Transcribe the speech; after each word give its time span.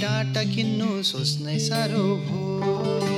डाँटा 0.00 0.42
किन्नु 0.54 0.90
सोच्नै 1.02 1.58
साह्रो 1.68 2.04
भयो। 2.26 3.11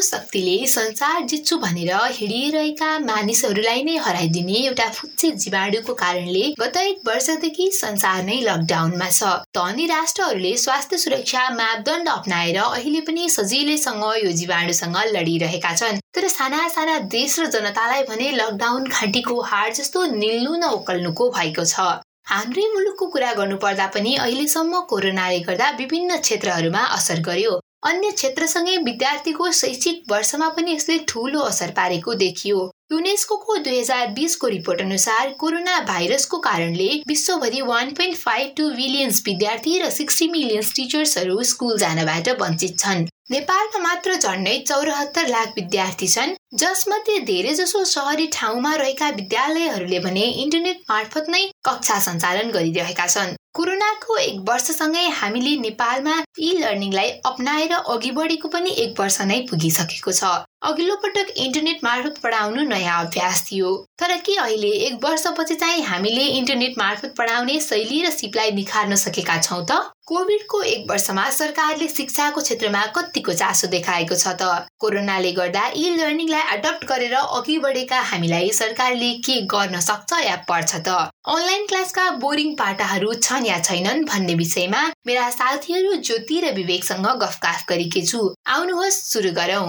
शक्तिले 0.00 0.66
संसार 0.66 1.20
जित्छु 1.26 1.56
भनेर 1.58 1.90
हिँडिरहेका 2.12 2.98
मानिसहरूलाई 2.98 3.82
नै 3.82 3.96
हराइदिने 3.96 4.52
एउटा 4.60 4.88
फुच्चे 4.90 5.30
जीवाणुको 5.42 5.94
कारणले 5.94 6.44
गत 6.60 6.76
एक 6.76 7.00
वर्षदेखि 7.06 7.70
संसार 7.74 8.22
नै 8.24 8.40
लकडाउनमा 8.42 9.08
छ। 9.10 9.34
धनी 9.56 9.86
राष्ट्रहरूले 9.86 10.56
स्वास्थ्य 10.56 10.98
सुरक्षा 10.98 11.48
मापदण्ड 11.50 12.08
अप्नाएर 12.08 12.58
अहिले 12.58 13.00
पनि 13.00 13.28
सजिलैसँग 13.28 14.04
यो 14.24 14.32
जीवाणुसँग 14.32 14.96
लडिरहेका 15.12 15.74
छन्। 15.74 16.00
तर 16.14 16.28
साना 16.28 16.66
साना 16.68 16.98
देश 17.12 17.38
र 17.40 17.46
जनतालाई 17.50 18.02
भने 18.10 18.30
लकडाउन 18.32 18.84
घाँटीको 18.86 19.40
हार 19.42 19.72
जस्तो 19.72 20.04
निल्नु 20.16 20.56
न 20.56 20.74
ओकल्नुको 20.80 21.30
भएको 21.30 21.64
छ। 21.64 21.88
हाम्रै 22.26 22.62
मुलुकको 22.74 23.06
कुरा 23.06 23.32
गर्नुपर्दा 23.32 23.86
पनि 23.94 24.14
अहिलेसम्म 24.16 24.80
कोरोनाले 24.90 25.38
गर्दा 25.40 25.70
विभिन्न 25.78 26.16
क्षेत्रहरूमा 26.18 26.82
असर 26.96 27.20
गर्यो। 27.22 27.52
अन्य 27.82 28.10
क्षेत्रसँगै 28.10 28.76
विद्यार्थीको 28.76 29.50
शैक्षिक 29.52 30.02
वर्षमा 30.10 30.48
पनि 30.48 30.72
यसले 30.72 30.98
ठूलो 31.08 31.40
असर 31.40 31.70
पारेको 31.70 32.14
देखियो। 32.14 32.70
युनेस्को 32.92 33.56
दुई 33.58 33.78
हजार 33.78 34.06
बिसको 34.12 34.46
रिपोर्ट 34.48 34.80
अनुसार 34.80 35.32
कोरोना 35.40 35.78
भाइरसको 35.88 36.38
कारणले 36.38 36.88
विश्वभरि 37.08 37.60
one 37.62 37.90
point 37.90 38.16
five 38.16 38.52
two 38.56 38.68
billions 38.70 39.22
विद्यार्थी 39.26 39.78
र 39.78 39.90
सिक्सटी 39.90 40.28
मिलियन्स 40.28 40.72
टिचर्सहरू 40.76 41.42
स्कुल 41.42 41.78
जानबाट 41.78 42.28
वञ्चित 42.42 42.78
छन्। 42.78 43.06
नेपालमा 43.30 43.82
मात्र 43.82 44.14
झन्डै 44.16 44.58
चौरात्तर 44.68 45.28
लाख 45.28 45.52
विद्यार्थी 45.56 46.08
छन् 46.08 46.34
जसमध्ये 46.54 47.18
धेरै 47.28 47.52
जसो 47.54 47.82
सहरी 47.84 48.26
ठाउँमा 48.32 48.74
रहेका 48.76 49.08
विद्यालयहरूले 49.16 49.98
भने 49.98 50.22
इन्टरनेट 50.42 50.78
मार्फत 50.90 51.28
नै 51.28 51.42
कक्षा 51.64 51.98
सञ्चालन 52.06 52.50
गरिरहेका 52.50 53.06
छन्। 53.06 53.34
कोरोनाको 53.56 54.16
एक 54.16 54.40
वर्षसँगै 54.48 55.04
हामीले 55.18 55.56
नेपालमा 55.60 56.14
इ 56.38 56.50
लर्निङलाई 56.60 57.10
अप्नाएर 57.26 57.72
अघि 57.74 58.10
बढेको 58.18 58.48
पनि 58.48 58.70
एक 58.84 59.00
वर्ष 59.00 59.20
नै 59.30 59.40
पुगिसकेको 59.50 60.12
छ। 60.12 60.30
अघिल्लो 60.68 60.94
पटक 61.02 61.32
इन्टरनेट 61.36 61.84
मार्फत 61.84 62.18
पढाउनु 62.22 62.62
नयाँ 62.68 63.00
अभ्यास 63.06 63.42
थियो। 63.48 63.72
तर 63.98 64.16
के 64.26 64.36
अहिले 64.36 64.70
एक 64.86 64.94
वर्षपछि 65.04 65.54
चाहिँ 65.54 65.82
हामीले 65.82 66.24
इन्टरनेट 66.38 66.78
मार्फत 66.78 67.14
पढाउने 67.18 67.58
शैली 67.60 68.02
र 68.06 68.10
सिपलाई 68.10 68.50
निखार्न 68.60 68.94
सकेका 69.04 69.40
छौँ 69.42 69.64
त? 69.70 69.80
कोभिडको 70.06 70.62
एक 70.62 70.90
वर्षमा 70.90 71.28
सरकारले 71.30 71.88
शिक्षाको 71.88 72.40
क्षेत्रमा 72.40 72.84
कतिको 72.96 73.32
चासो 73.32 73.66
देखाएको 73.68 74.14
छ 74.14 74.36
त? 74.40 74.68
कोरोनाले 74.80 75.32
गर्दा 75.32 75.66
इ 75.68 75.96
लर्निङलाई 76.36 76.58
एडप्ट 76.58 76.84
गरेर 76.84 77.14
अघि 77.14 77.58
बढेका 77.58 78.00
हामीलाई 78.00 78.50
सरकारले 78.50 79.12
के 79.24 79.40
गर्न 79.46 79.80
सक्छ 79.80 80.12
या 80.24 80.36
पर्छ 80.48 80.74
त? 80.76 80.88
अनलाइन 81.28 81.66
क्लासका 81.66 82.10
बोरिङ 82.10 82.54
पाटाहरू 82.54 83.12
छन् 83.14 83.46
या 83.46 83.58
छैनन् 83.60 84.04
भन्ने 84.04 84.34
विषयमा 84.34 84.82
मेरा 85.06 85.30
साथीहरू 85.30 85.96
ज्योति 85.96 86.40
र 86.40 86.54
विवेकसँग 86.54 87.06
गफकाफ 87.06 87.64
गरेकी 87.68 88.02
छु। 88.02 88.34
आउनुहोस् 88.46 89.02
सुरु 89.12 89.32
गरौँ। 89.32 89.68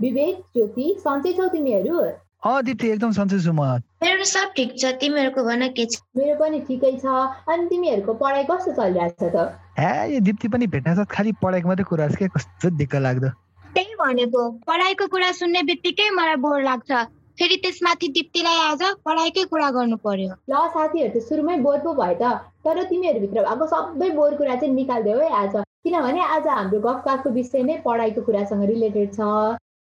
विवेक 0.00 0.42
ज्योति 0.56 0.86
सन्चै 1.04 1.32
छौ 1.38 1.48
तिमीहरू 1.54 2.02
दिप्ती 2.64 2.88
एकदम 2.88 3.10
सन्चै 3.12 3.38
छु 3.44 3.52
म। 3.52 3.64
मेरो 4.02 4.24
सब 4.24 4.52
ठिक 4.56 4.70
छ। 4.80 4.92
तिमीहरूको 5.00 5.42
भन 5.44 5.68
के 5.76 5.84
छ? 5.84 6.00
मेरो 6.16 6.34
पनि 6.40 6.60
ठिकै 6.68 6.92
छ। 7.02 7.06
अनि 7.52 7.66
तिमीहरूको 7.68 8.14
पढाइ 8.22 8.44
कस्तो 8.50 8.72
चलिरहेको 8.80 9.28
छ 9.28 9.32
त? 9.34 9.36
ए 9.76 10.16
यो 10.16 10.20
दिप्ती 10.24 10.48
पनि 10.48 10.66
भेट्न 10.74 10.94
साथ 10.96 11.08
खालि 11.12 11.32
पढाइको 11.44 11.68
मात्रै 11.68 11.84
कुरा 11.92 12.08
के? 12.16 12.28
कस्तो 12.32 12.70
दिक्क 12.80 12.94
लाग्दो। 13.06 13.28
त्यही 13.76 13.94
भनेको। 14.00 14.42
पढाइको 14.64 15.06
कुरा 15.12 15.30
सुन्ने 15.40 15.62
बित्तिकै 15.68 16.08
मलाई 16.16 16.36
बोर 16.40 16.62
लाग्छ। 16.64 16.90
फेरि 17.38 17.56
त्यसमाथि 17.64 18.08
दिप्तीलाई 18.16 18.58
आज 18.72 18.82
पढाइकै 19.04 19.44
कुरा 19.52 19.68
गर्नु 19.76 19.96
पर्यो। 20.00 20.32
ल 20.48 20.54
साथीहरू 20.74 21.12
त 21.12 21.24
सुरुमै 21.28 21.56
बोर 21.60 21.78
पो 21.84 21.92
भयो 22.00 22.16
त। 22.20 22.24
तर 22.64 22.76
तिमीहरूभित्र 22.88 23.44
भएको 23.44 23.66
सबै 23.72 24.10
बोर 24.16 24.34
कुरा 24.40 24.56
चाहिँ 24.60 24.74
निकालिदेऊ 24.74 25.18
है 25.20 25.30
आज। 25.44 25.54
किनभने 25.84 26.20
आज 26.36 26.46
हाम्रो 26.48 26.80
गफ 26.88 27.26
विषय 27.36 27.62
नै 27.68 27.82
पढाइको 27.84 28.20
कुरासँग 28.24 28.64
रिलेटेड 28.72 29.08
छ। 29.16 29.20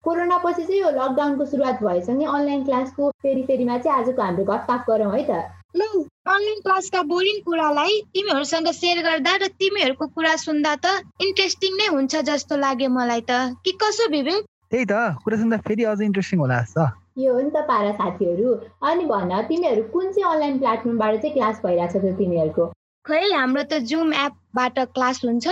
कोरोना 0.07 0.37
पछि 0.43 0.63
चाहिँ 0.63 0.81
यो 0.81 0.89
लकडाउनको 0.95 1.45
सुरुवात 1.45 1.83
भएसँगै 1.83 2.25
अनलाइन 2.33 2.63
क्लासको 2.65 3.09
फेरि 3.23 3.41
फेरिमा 3.47 3.77
चाहिँ 3.77 3.99
आजको 4.01 4.21
हाम्रो 4.21 4.43
गफकाफ 4.49 4.85
गरौँ 4.89 5.11
है 5.13 5.23
त। 5.29 5.39
ल 5.75 5.81
अनलाइन 6.27 6.59
क्लासका 6.65 7.01
बोरिङ 7.09 7.41
कुरालाई 7.45 7.99
तिमीहरूसँग 8.15 8.69
सेयर 8.77 9.01
गर्दा 9.07 9.33
र 9.41 9.49
तिमीहरूको 9.59 10.07
कुरा 10.15 10.35
सुन्दा 10.43 10.75
त 10.85 11.25
इन्ट्रेस्टिङ 11.27 11.75
नै 11.81 11.87
हुन्छ 11.95 12.23
जस्तो 12.29 12.59
लाग्यो 12.63 12.89
मलाई 12.89 13.21
त। 13.21 13.59
कि 13.65 13.71
कसो 13.83 14.07
विवेक 14.15 14.47
त्यही 14.71 14.85
त 14.85 15.03
कुरा 15.25 15.37
सुन्दा 15.43 15.57
फेरि 15.67 15.83
अझ 15.91 15.99
इन्ट्रेस्टिङ 16.01 16.39
होला 16.39 16.61
जस्तो। 16.63 16.87
यो 17.17 17.33
हो 17.33 17.39
नि 17.41 17.51
त 17.51 17.67
पारा 17.67 17.91
साथीहरू। 17.99 18.55
अनि 18.87 19.05
भन 19.11 19.31
तिमीहरू 19.51 19.83
कुन 19.93 20.11
चाहिँ 20.11 20.27
अनलाइन 20.31 20.59
प्लेटफर्मबाट 20.59 21.21
चाहिँ 21.21 21.33
क्लास 21.35 21.61
भइरहेछ 21.65 21.95
त 21.95 22.17
तिमीहरूको? 22.19 22.71
खै 23.07 23.23
हाम्रो 23.31 23.63
त 23.63 23.79
जुम 23.89 24.13
एपबाट 24.21 24.79
क्लास 24.95 25.21
हुन्छ। 25.25 25.47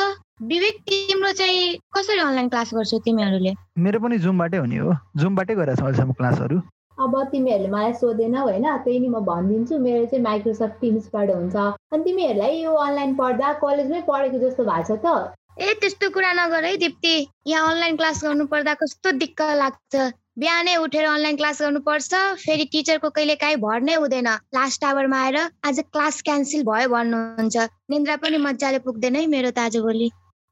विवेक 0.51 0.79
तिम्रो 0.87 1.31
चाहिँ 1.39 1.67
कसरी 1.97 2.19
अनलाइन 2.19 2.49
क्लास 2.53 2.73
गर्छौ 2.75 2.97
तिमीहरूले? 3.05 3.53
मेरो 3.83 3.99
पनि 4.05 4.17
जुमबाटै 4.23 4.57
हुने 4.63 4.77
हो। 4.77 4.95
जुमबाटै 5.21 5.55
गरिरहेको 5.59 5.81
छ 5.81 5.85
अहिलेसम्म 5.85 6.17
क्लासहरू 6.19 6.57
अब 7.05 7.15
तिमीहरूले 7.31 7.69
मलाई 7.71 7.93
सोधेनौ 8.01 8.41
होइन 8.41 8.67
त्यही 8.83 8.99
नि 8.99 9.07
म 9.07 9.19
भनिदिन्छु। 9.29 9.79
मेरो 9.85 10.05
चाहिँ 10.11 10.23
माइक्रोसफ्ट 10.25 10.75
टिम्सबाट 10.81 11.31
हुन्छ। 11.31 11.55
अनि 11.95 12.03
तिमीहरूलाई 12.03 12.61
यो 12.61 12.75
अनलाइन 12.83 13.15
पढ्दा 13.15 13.53
कलेजमै 13.63 14.01
पढेको 14.11 14.37
जस्तो 14.43 14.63
भएको 14.69 14.95
छ 14.95 14.99
त। 15.05 15.33
ए 15.59 15.73
त्यस्तो 15.81 16.09
कुरा 16.15 16.31
नगर 16.39 16.63
है 16.65 16.75
दिप्ती। 16.83 17.15
यहाँ 17.47 17.71
अनलाइन 17.71 17.95
क्लास 17.99 18.23
गर्नु 18.23 18.45
पर्दा 18.53 18.73
कस्तो 18.83 19.11
दिक्क 19.23 19.41
लाग्छ? 19.63 19.93
बिहानै 20.37 20.75
उठेर 20.75 21.05
अनलाइन 21.07 21.35
क्लास 21.37 21.61
गर्नुपर्छ 21.61 22.13
फेरि 22.39 22.63
टिचरको 22.71 23.09
कहिले 23.09 23.35
काहीँ 23.43 23.57
भर 23.57 23.81
नै 23.81 23.93
हुँदैन। 23.95 24.27
लास्ट 24.57 24.83
आवरमा 24.83 25.19
आएर 25.23 25.37
आज 25.63 25.79
क्लास 25.95 26.21
क्यान्सल 26.27 26.63
भयो 26.69 26.89
भन्नुहुन्छ। 26.91 27.55
निन्द्रा 27.91 28.15
पनि 28.19 28.37
मजाले 28.43 28.79
पुग्दैन 28.83 29.15
है 29.15 29.25
मेरो 29.31 29.51
त 29.51 29.59
आजभोलि 29.71 30.09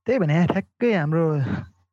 त्यही 0.08 0.20
भने 0.24 0.46
ठ्याक्कै 0.54 0.94
हाम्रो 0.94 1.26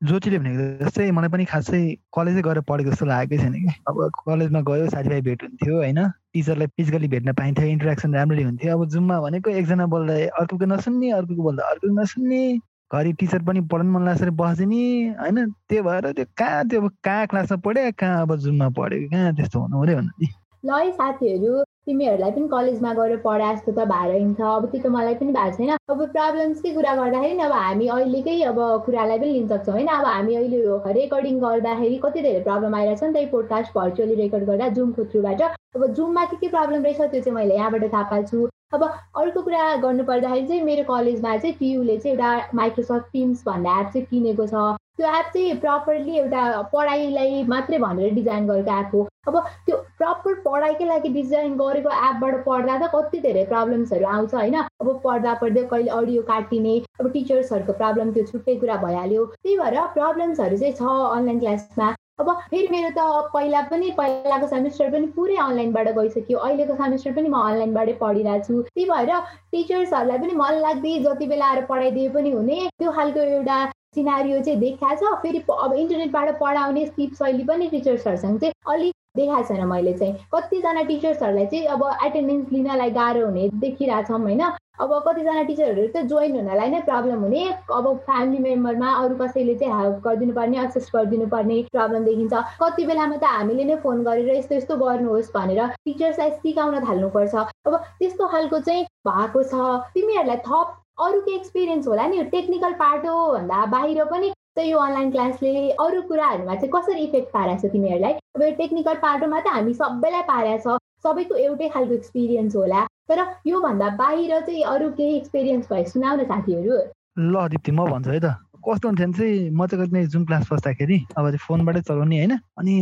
ज्योतिले 0.06 0.38
भनेको 0.38 0.68
जस्तै 0.84 1.10
मलाई 1.18 1.30
पनि 1.34 1.44
खासै 1.50 1.82
कलेजै 2.14 2.42
गएर 2.46 2.60
पढेको 2.70 2.90
जस्तो 2.94 3.06
लागेकै 3.10 3.42
छैन 3.42 3.58
कि। 3.58 3.74
अब 3.90 3.98
कलेजमा 4.22 4.60
गयो 4.70 4.86
साथीभाइ 4.94 5.20
भेट 5.26 5.42
हुन्थ्यो 5.42 5.74
होइन? 5.76 6.00
टिचरलाई 6.32 6.66
फिजिकली 6.78 7.08
भेट्न 7.10 7.32
पाइन्थ्यो 7.42 7.66
इन्टरेक्सन 7.74 8.14
राम्ररी 8.14 8.42
हुन्थ्यो। 8.48 8.78
अब 8.78 8.88
जुममा 8.94 9.20
भनेको 9.26 9.50
एकजना 9.50 9.86
बोल्दा 9.92 10.14
अर्कोको 10.38 10.66
नसुन्ने 10.72 11.10
अर्कोको 11.18 11.42
बोल्दा 11.42 11.70
अर्को 11.74 11.94
नसुन्ने। 12.00 12.42
घरि 12.90 13.12
टिचर 13.20 13.42
पनि 13.46 13.60
पढाउनु 13.70 13.90
मन 13.92 14.04
लाग्छ 14.04 14.34
बस्दिने 14.34 14.82
होइन 15.22 15.38
त्यो 15.70 15.82
भएर 15.82 16.10
त्यो 16.12 16.26
कहाँ 16.38 16.68
त्यो 16.68 16.88
कहाँ 17.04 17.26
क्लासमा 17.30 17.56
पढ्यो 17.64 17.92
कहाँ 17.98 18.22
अब 18.22 18.36
जुममा 18.44 18.68
पढ्यो 18.78 19.08
कहाँ 19.10 19.34
त्यस्तो 19.36 19.60
हुनु 19.60 19.80
पऱ्यो 19.80 19.96
भन्नु 19.96 20.26
ल 20.64 20.70
है 20.70 20.90
साथीहरू 20.92 21.52
तिमीहरूलाई 21.86 22.30
पनि 22.30 22.48
कलेजमा 22.48 22.92
गएर 22.94 23.16
पढा 23.24 23.52
जस्तो 23.54 23.72
त 23.72 23.86
हिँड्छ 23.90 24.40
अब 24.40 24.66
त्यो 24.72 24.80
त 24.82 24.86
मलाई 24.92 25.14
पनि 25.20 25.32
भएको 25.32 25.56
छैन। 25.56 25.70
अब 25.88 26.02
प्रब्लम्सकै 26.12 26.72
कुरा 26.74 26.94
गर्दाखेरि 26.96 27.38
अब 27.40 27.52
हामी 27.52 27.86
अहिलेकै 27.94 28.34
अब 28.50 28.58
कुरालाई 28.84 29.18
पनि 29.18 29.32
लिन 29.32 29.48
सक्छौँ। 29.48 29.74
होइन 29.74 29.88
अब 29.88 30.04
हामी 30.04 30.34
अहिले 30.34 30.60
रेकर्डिङ 31.00 31.40
गर्दाखेरि 31.40 31.98
कति 32.04 32.20
धेरै 32.22 32.42
प्रब्लम 32.44 32.74
आइरहेछ 32.74 33.02
नि 33.02 33.12
त 33.14 33.30
पोडकास्ट 33.32 33.72
भर्चुअली 33.78 34.14
रेकर्ड 34.20 34.44
गर्दा 34.50 34.68
जुमको 34.76 35.04
थ्रुबाट 35.10 35.42
अब 35.42 35.86
जुममा 35.96 36.24
के 36.24 36.36
के 36.36 36.48
प्रब्लम 36.48 36.84
रहेछ 36.84 37.00
त्यो 37.00 37.20
चाहिँ 37.20 37.36
मैले 37.36 37.54
यहाँबाट 37.56 37.92
थाहा 37.92 38.02
पाएको 38.12 38.28
छु। 38.28 38.48
अब 38.72 38.82
अर्को 38.84 39.40
कुरा 39.42 39.62
गर्नु 39.82 40.04
पर्दाखेरि 40.04 40.46
चाहिँ 40.46 40.62
मेरो 40.62 40.82
कलेजमा 40.88 41.36
चाहिँ 41.36 41.54
टियुले 41.58 41.96
चाहिँ 41.98 42.16
एउटा 42.16 42.50
माइक्रोसफ्ट 42.54 43.06
टिम्स 43.12 43.42
भन्ने 43.46 43.70
एप 43.80 43.86
चाहिँ 43.92 44.06
किनेको 44.10 44.46
छ। 44.46 44.52
त्यो 44.96 45.06
एप 45.18 45.30
चाहिँ 45.34 45.54
प्रपरली 45.60 46.16
एउटा 46.18 46.42
पढाइलाई 46.72 47.42
मात्रै 47.50 47.78
भनेर 47.78 48.14
डिजाइन 48.14 48.46
गरेको 48.46 48.78
एप 48.80 48.94
हो। 48.94 49.06
अब 49.28 49.38
त्यो 49.66 49.76
प्रपर 49.98 50.34
पढाइकै 50.44 50.84
लागि 50.86 51.08
डिजाइन 51.14 51.56
गरेको 51.56 51.90
एपबाट 51.90 52.34
पढ्दा 52.46 52.76
त 52.78 52.90
कति 52.94 53.20
धेरै 53.20 53.44
प्रब्लम्सहरू 53.50 54.06
आउँछ 54.06 54.34
होइन। 54.34 54.56
अब 54.56 55.00
पढ्दा 55.04 55.34
पढ्दै 55.42 55.64
कहिले 55.72 55.90
अडियो 55.90 56.22
काटिने 56.30 56.76
अब 57.00 57.10
टिचर्सहरूको 57.12 57.72
प्रब्लम 57.82 58.12
त्यो 58.12 58.24
छुट्टै 58.30 58.54
कुरा 58.62 58.76
भइहाल्यो। 58.86 59.24
त्यही 59.34 59.56
भएर 59.58 59.80
प्रब्लम्सहरू 59.98 60.56
चाहिँ 60.62 60.74
छ 60.74 60.94
अनलाइन 61.18 61.40
क्लासमा 61.40 61.90
अब 62.20 62.30
फेरि 62.50 62.68
मेरो 62.70 62.88
त 62.96 63.32
पहिला 63.34 63.60
पनि 63.70 63.90
पहिलाको 63.98 64.46
सेमिस्टर 64.46 64.90
पनि 64.92 65.06
पुरै 65.16 65.36
अनलाइनबाट 65.44 65.88
गइसक्यो। 65.98 66.38
अहिलेको 66.38 66.74
सेमिस्टर 66.80 67.12
पनि 67.18 67.28
म 67.28 67.42
अनलाइनबाटै 67.50 67.94
पढिरहेको 68.00 68.46
छु। 68.46 68.62
त्यही 68.62 68.88
भएर 68.90 69.20
टिचर्सहरूलाई 69.52 70.18
पनि 70.24 70.34
मन 70.42 70.60
लाग्दै 70.66 70.96
जति 71.06 71.26
बेला 71.34 71.50
आएर 71.50 71.64
पढाइदिए 71.72 72.08
पनि 72.16 72.30
हुने। 72.32 72.58
त्यो 72.78 72.92
खालको 72.98 73.20
एउटा 73.34 73.58
सिनारियो 73.94 74.40
चाहिँ 74.46 74.58
देखाएको 74.60 75.06
छ 75.06 75.20
फेरि 75.22 75.44
अब 75.58 75.72
इन्टरनेटबाट 75.74 76.38
पढाउने 76.40 76.86
सिप 76.86 77.14
शैली 77.20 77.44
पनि 77.44 77.68
टिचर्सहरूसँग 77.70 78.40
चाहिँ 78.40 78.54
अलिक 78.74 78.94
देखाएको 79.16 79.48
छैन 79.48 79.64
मैले 79.68 79.92
चाहिँ। 79.92 80.14
कतिजना 80.34 80.82
टिचर्सहरूलाई 80.88 81.46
चाहिँ 81.46 81.66
अब 81.66 81.82
एटेन्डेन्स 82.06 82.52
लिनलाई 82.52 82.90
गाह्रो 82.90 83.24
हुने 83.26 83.48
देखिरहेछौँ 83.60 84.18
होइन? 84.20 84.42
अब 84.80 84.90
कतिजना 85.06 85.42
टिचरहरू 85.42 85.86
त 85.94 86.02
जोइन 86.08 86.36
हुनलाई 86.36 86.68
नै 86.70 86.80
प्रब्लम 86.88 87.20
हुने। 87.20 87.42
अब 87.74 87.86
फ्यामिली 88.06 88.38
मेम्बरमा 88.42 88.90
अरू 89.02 89.16
कसैले 89.16 89.54
चाहिँ 89.54 89.74
हेल्प 89.74 89.98
गरिदिनु 90.06 90.34
पर्ने 90.34 90.58
असिस्ट 90.64 90.96
गरिदिनु 90.96 91.26
पर्ने 91.34 91.62
प्रब्लम 91.72 92.04
देखिन्छ। 92.04 92.34
कति 92.62 92.86
बेलामा 92.86 93.16
त 93.16 93.24
हामीले 93.34 93.64
नै 93.64 93.76
फोन 93.82 94.02
गरेर 94.04 94.30
यस्तो 94.36 94.54
यस्तो 94.54 94.76
गर्नुहोस् 94.76 95.32
भनेर 95.34 95.60
टिचर्सलाई 95.84 96.30
सिकाउन 96.40 96.80
थाल्नुपर्छ। 96.86 97.34
अब 97.66 97.74
त्यस्तो 97.98 98.26
खालको 98.26 98.58
चाहिँ 98.68 98.84
भएको 99.08 99.42
छ। 99.42 99.54
तिमीहरूलाई 99.94 100.36
थप 100.48 100.76
अरू 101.00 101.20
के 101.20 101.34
एक्सपिरियन्स 101.34 101.86
होला 101.88 102.06
नि। 102.06 102.24
टेक्निकल 102.32 102.72
पार्ट 102.80 103.06
हो 103.06 103.20
भन्दा 103.32 103.64
बाहिर 103.74 104.04
पनि 104.04 104.32
यो 104.62 104.78
अनलाइन 104.78 105.10
क्लासले 105.10 105.70
अरू 105.84 106.02
कुराहरूमा 106.10 106.54
चाहिँ 106.54 106.70
कसरी 106.74 107.02
इफेक्ट 107.04 107.32
पारेको 107.32 107.68
छ 107.68 107.72
तिमीहरूलाई? 107.72 108.12
अब 108.36 108.42
यो 108.42 108.50
टेक्निकल 108.60 108.94
पार्टमा 109.04 109.40
त 109.40 109.46
हामी 109.56 109.74
सबैलाई 109.74 110.22
पारेको 110.30 110.76
छ। 110.76 110.78
सबैको 111.04 111.34
एउटै 111.46 111.68
खालको 111.68 111.94
एक्सपिरियन्स 111.94 112.56
होला। 112.56 112.84
तर 113.08 113.18
योभन्दा 113.46 113.88
बाहिर 113.96 114.40
चाहिँ 114.40 114.62
अरू 114.74 114.90
केही 114.98 115.16
एक्सपिरियन्स 115.16 115.72
भयो 115.72 115.84
सुनाउ 115.92 116.16
न 116.16 116.24
साथीहरू। 116.30 116.76
ल 117.18 117.48
दिप्ती 117.48 117.72
म 117.72 117.86
भन्छु 117.90 118.10
है 118.10 118.20
त। 118.20 118.36
कस्तो 118.60 118.88
हुन्छ 118.88 119.00
भने 119.00 119.12
चाहिँ 119.16 119.50
म 119.50 119.66
चाहिँ 119.66 119.86
कति 119.86 120.06
जुन 120.12 120.24
क्लास 120.26 120.48
बस्दाखेरि 120.52 120.98
अब 121.16 121.24
त्यो 121.30 121.44
फोनबाटै 121.46 121.80
चलाउने 121.88 122.16
होइन। 122.18 122.32
अनि 122.60 122.76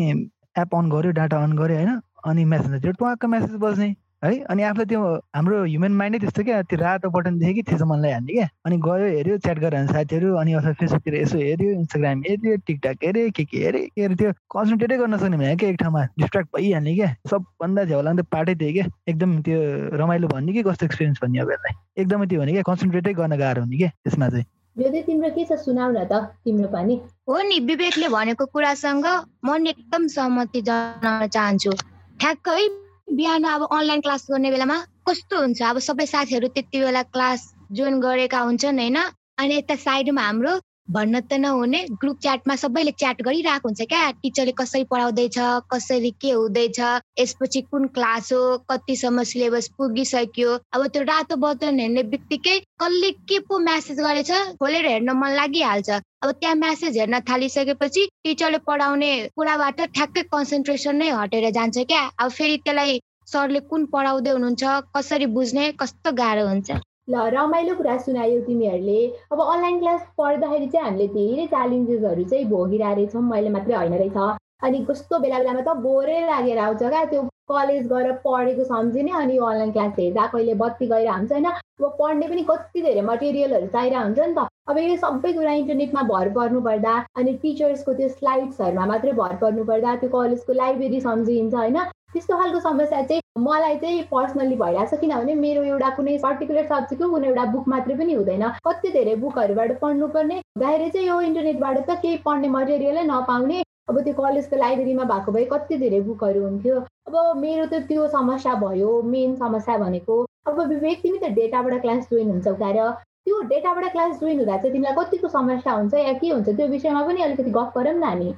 एप 0.58 0.74
अन 0.74 0.90
गऱ्यो 0.90 1.10
डाटा 1.14 1.42
अन 1.42 1.52
गऱ्यो 1.56 1.76
होइन। 1.76 2.00
अनि 2.26 2.44
मेसेज 2.44 2.86
टुवाक्क 2.86 3.24
मेसेज 3.24 3.54
बज्ने। 3.62 3.88
है? 4.22 4.30
अनि 4.50 4.62
आफूलाई 4.62 4.86
त्यो 4.90 5.00
हाम्रो 5.36 5.56
ह्युमन 5.64 5.92
माइन्डै 5.98 6.18
त्यस्तो 6.18 6.42
क्या 6.44 6.62
त्यो 6.70 6.78
रातो 6.78 7.10
बटन 7.14 7.38
देख्यो 7.38 7.54
कि 7.54 7.62
चाहिँ 7.62 7.88
मनलाई 7.90 8.12
हान्ने 8.12 8.32
क्या। 8.32 8.48
अनि 8.66 8.76
गयो 8.86 9.06
हेऱ्यो 9.16 9.36
च्याट 9.44 9.58
गरेर 9.64 9.86
साथीहरू 9.94 10.34
अनि 10.42 10.52
अथवा 10.58 10.72
फेसबुकतिर 10.80 11.14
यसो 11.14 11.38
हेऱ्यो 11.38 11.70
इन्स्टाग्राम 11.78 12.22
हेऱ्यो 12.28 12.56
टिकटक 12.66 13.04
हेऱ्यो 13.04 13.30
के 13.36 13.44
के 13.44 13.58
हेऱ्यो 13.64 13.86
के 13.94 14.02
अरे 14.04 14.14
त्यो 14.18 14.32
कन्सन्ट्रेटै 14.54 14.96
गर्न 14.98 15.16
सक्ने 15.22 15.36
भने 15.38 15.56
क्या 15.56 15.68
एक 15.70 15.78
ठाउँमा। 15.82 16.02
डिस्ट्राक्ट 16.18 16.48
भइहाल्ने 16.56 16.94
क्या। 16.94 17.14
सबभन्दा 17.30 17.84
झ्याउलाङ 17.84 18.16
त 18.18 18.26
पार्टै 18.34 18.54
थियो 18.58 18.72
क्या। 18.72 18.86
एकदम 19.08 19.30
त्यो 19.46 19.58
रमाइलो 20.02 20.28
भन्ने 20.34 20.52
कि 20.52 20.62
कस्तो 20.66 20.86
एक्सपिरियन्स 20.86 21.18
भन्ने 21.22 21.38
अब 21.38 21.50
यसलाई। 21.52 21.74
एकदमै 22.02 22.26
त्यो 22.26 22.40
भने 22.40 22.52
क्या 22.52 22.62
कन्सन्ट्रेटै 22.70 23.12
गर्न 23.22 23.38
गाह्रो 23.38 23.62
हुने 23.62 23.76
क्या 23.76 23.90
त्यसमा 24.02 24.28
चाहिँ। 24.28 24.46
तिम्रो 24.78 25.30
के 25.34 25.44
छ? 25.44 25.52
सुनाउ 25.62 25.90
न 25.90 26.04
त 26.10 26.12
तिम्रो 26.42 26.68
पनि। 26.74 26.94
हो 27.28 27.38
नि 27.46 27.58
विवेकले 27.70 28.08
भनेको 28.08 28.44
कुरासँग 28.50 29.06
म 29.46 29.56
एकदम 29.66 30.06
सहमति 30.16 30.60
जनाउन 30.66 31.26
चाहन्छु। 31.26 31.72
ठ्याक्कै 32.18 32.62
बिहान 33.08 33.44
अब 33.44 33.62
अनलाइन 33.72 34.00
क्लास 34.00 34.26
गर्ने 34.30 34.50
बेलामा 34.50 34.76
कस्तो 35.08 35.38
हुन्छ? 35.38 35.62
अब 35.64 35.78
सबै 35.84 36.06
साथीहरू 36.06 36.48
त्यति 36.56 36.80
बेला 36.80 37.02
क्लास 37.08 37.44
जोइन 37.72 38.00
गरेका 38.00 38.40
हुन्छन् 38.40 38.78
होइन? 38.78 38.98
अनि 39.38 39.54
यता 39.56 39.76
साइडमा 39.80 40.22
हाम्रो 40.22 40.52
भन्न 40.90 41.20
त 41.20 41.32
नहुने 41.40 41.80
ग्रुप 42.00 42.18
च्याटमा 42.22 42.54
सबैले 42.56 42.90
च्याट 43.00 43.20
गरिरहेको 43.22 43.68
हुन्छ 43.68 43.82
क्या। 43.88 44.10
टिचरले 44.22 44.52
कसरी 44.60 44.84
पढाउँदैछ 44.92 45.38
कसरी 45.72 46.10
के 46.20 46.30
हुँदैछ 46.30 46.80
यसपछि 47.20 47.60
कुन 47.70 47.86
क्लास 47.96 48.32
हो 48.32 48.40
कतिसम्म 48.70 49.22
सिलेबस 49.30 49.68
पुगिसक्यो। 49.78 50.54
अब 50.74 50.86
त्यो 50.94 51.02
रातो 51.10 51.36
बटन 51.44 51.80
हेर्ने 51.80 52.02
बित्तिकै 52.14 52.58
कसले 52.80 53.10
के 53.28 53.38
पो 53.48 53.58
म्यासेज 53.68 54.00
गरेछ 54.00 54.32
खोलेर 54.56 54.86
हेर्न 54.86 55.10
मन 55.20 55.36
लागिहाल्छ। 55.36 55.90
अब 56.24 56.30
त्यहाँ 56.40 56.54
म्यासेज 56.64 56.98
हेर्न 56.98 57.20
थालिसकेपछि 57.28 58.08
टिचरले 58.24 58.58
पढाउने 58.66 59.12
कुराबाट 59.36 59.80
ठ्याक्कै 59.94 60.22
कन्सन्ट्रेसन 60.32 60.96
नै 60.96 61.10
हटेर 61.20 61.50
जान्छ 61.52 61.78
क्या। 61.84 62.02
अब 62.18 62.30
फेरि 62.32 62.56
त्यसलाई 62.64 63.00
सरले 63.28 63.60
कुन 63.70 63.84
पढाउँदै 63.92 64.30
हुनुहुन्छ 64.30 64.64
कसरी 64.96 65.26
बुझ्ने 65.36 65.72
कस्तो 65.80 66.12
गाह्रो 66.20 66.46
हुन्छ। 66.48 66.80
ल 67.08 67.28
रमाइलो 67.34 67.74
कुरा 67.74 67.96
सुनायो 67.98 68.40
तिमीहरूले। 68.46 68.98
अब 69.32 69.40
अनलाइन 69.42 69.78
क्लास 69.80 70.00
पढ्दाखेरि 70.18 70.66
चाहिँ 70.66 70.86
हामीले 70.86 71.06
धेरै 71.14 71.46
च्यालेन्जेसहरू 71.46 72.24
चाहिँ 72.24 72.44
भोगिरहेछौँ 72.50 73.22
मैले 73.30 73.50
मात्रै 73.50 73.76
होइन 73.76 73.94
रहेछ। 73.94 74.18
अनि 74.66 74.78
कस्तो 74.90 75.18
बेला 75.18 75.38
बेलामा 75.38 75.60
त 75.62 75.76
बोरै 75.82 76.20
लागेर 76.26 76.58
आउँछ 76.58 76.82
क्या 76.84 77.04
त्यो 77.12 77.22
कलेज 77.48 77.86
गएर 77.92 78.12
पढेको 78.24 78.64
सम्झिने 78.64 79.12
अनि 79.22 79.36
अनलाइन 79.38 79.70
क्लास 79.72 79.92
हेर्दा 79.98 80.26
कहिले 80.32 80.54
बत्ती 80.62 80.86
गएर 80.92 81.08
हुन्छ 81.08 81.32
होइन? 81.32 81.46
अब 81.80 81.96
पढ्ने 82.00 82.28
पनि 82.28 82.42
कति 82.50 82.82
धेरै 82.82 83.02
मटेरियलहरू 83.08 83.66
चाहिरहेको 83.66 84.04
हुन्छ 84.04 84.18
नि 84.20 84.34
त। 84.34 84.46
अब 84.68 84.78
यो 84.78 84.96
सबै 85.02 85.32
कुरा 85.32 85.52
इन्टरनेटमा 85.58 86.02
भर 86.08 86.28
पर्नु 86.32 86.60
पर्दा 86.64 86.94
अनि 87.20 87.32
टिचर्सको 87.42 87.92
त्यो 88.00 88.08
स्लाइड्सहरूमा 88.16 88.86
मात्रै 88.90 89.12
भर 89.20 89.36
पर्नु 89.44 89.64
पर्दा 89.70 89.94
त्यो 90.02 90.10
कलेजको 90.14 90.52
लाइब्रेरी 90.58 91.00
सम्झिन्छ 91.04 91.54
होइन? 91.54 91.78
त्यस्तो 92.12 92.36
खालको 92.40 92.60
समस्या 92.66 93.00
चाहिँ 93.08 93.22
मलाई 93.46 93.76
चाहिँ 93.84 94.02
पर्सनल्ली 94.12 94.56
भइरहेको 94.64 94.96
छ 94.96 95.00
किनभने 95.00 95.34
मेरो 95.40 95.62
एउटा 95.70 95.88
कुनै 95.96 96.18
पर्टिकुलर 96.26 96.68
सब्जेक्टको 96.74 97.08
कुनै 97.14 97.28
एउटा 97.28 97.44
बुक 97.54 97.68
मात्रै 97.74 97.96
पनि 98.02 98.18
हुँदैन। 98.20 98.44
कति 98.68 98.92
धेरै 98.98 99.16
बुकहरूबाट 99.24 99.72
पढ्नुपर्ने? 99.80 100.36
हुँदाखेरि 100.36 100.90
चाहिँ 100.90 101.08
यो 101.08 101.20
इन्टरनेटबाट 101.30 101.76
त 101.88 101.98
केही 102.04 102.22
पढ्ने 102.28 102.48
मटेरियलै 102.58 103.08
नपाउने। 103.14 103.64
अब 103.88 104.00
त्यो 104.04 104.14
कलेजको 104.22 104.56
लाइब्रेरीमा 104.64 105.04
भएको 105.12 105.32
भए 105.32 105.44
कति 105.52 105.82
धेरै 105.82 106.00
बुकहरू 106.12 106.46
हुन्थ्यो। 106.46 106.80
अब 107.08 107.36
मेरो 107.40 107.66
त 107.66 107.84
त्यो 107.88 108.08
समस्या 108.16 108.54
भयो 108.64 108.90
मेन 109.12 109.36
समस्या 109.44 109.78
भनेको। 109.84 110.22
अब 110.48 110.60
विवेक 110.68 111.02
तिमी 111.02 111.18
त 111.18 111.36
डेटाबाट 111.38 111.80
क्लास 111.82 112.08
जोइन 112.12 112.30
हुन्छ 112.30 112.48
उठाएर 112.48 112.80
त्यो 113.28 113.40
डेटाबाट 113.48 113.92
क्लास 113.92 114.20
जोइन 114.20 114.38
हुँदा 114.38 114.56
चाहिँ 114.56 114.72
तिमीलाई 114.72 114.94
कतिको 114.98 115.28
समस्या 115.28 115.72
हुन्छ 115.72 115.94
या 115.94 116.12
के 116.20 116.28
हुन्छ 116.28 116.48
त्यो 116.48 116.66
विषयमा 116.68 117.02
पनि 117.06 117.22
अलिकति 117.22 117.50
गफ 117.56 117.72
गरौँ 117.78 117.94
न 117.94 118.04
हामी 118.04 118.34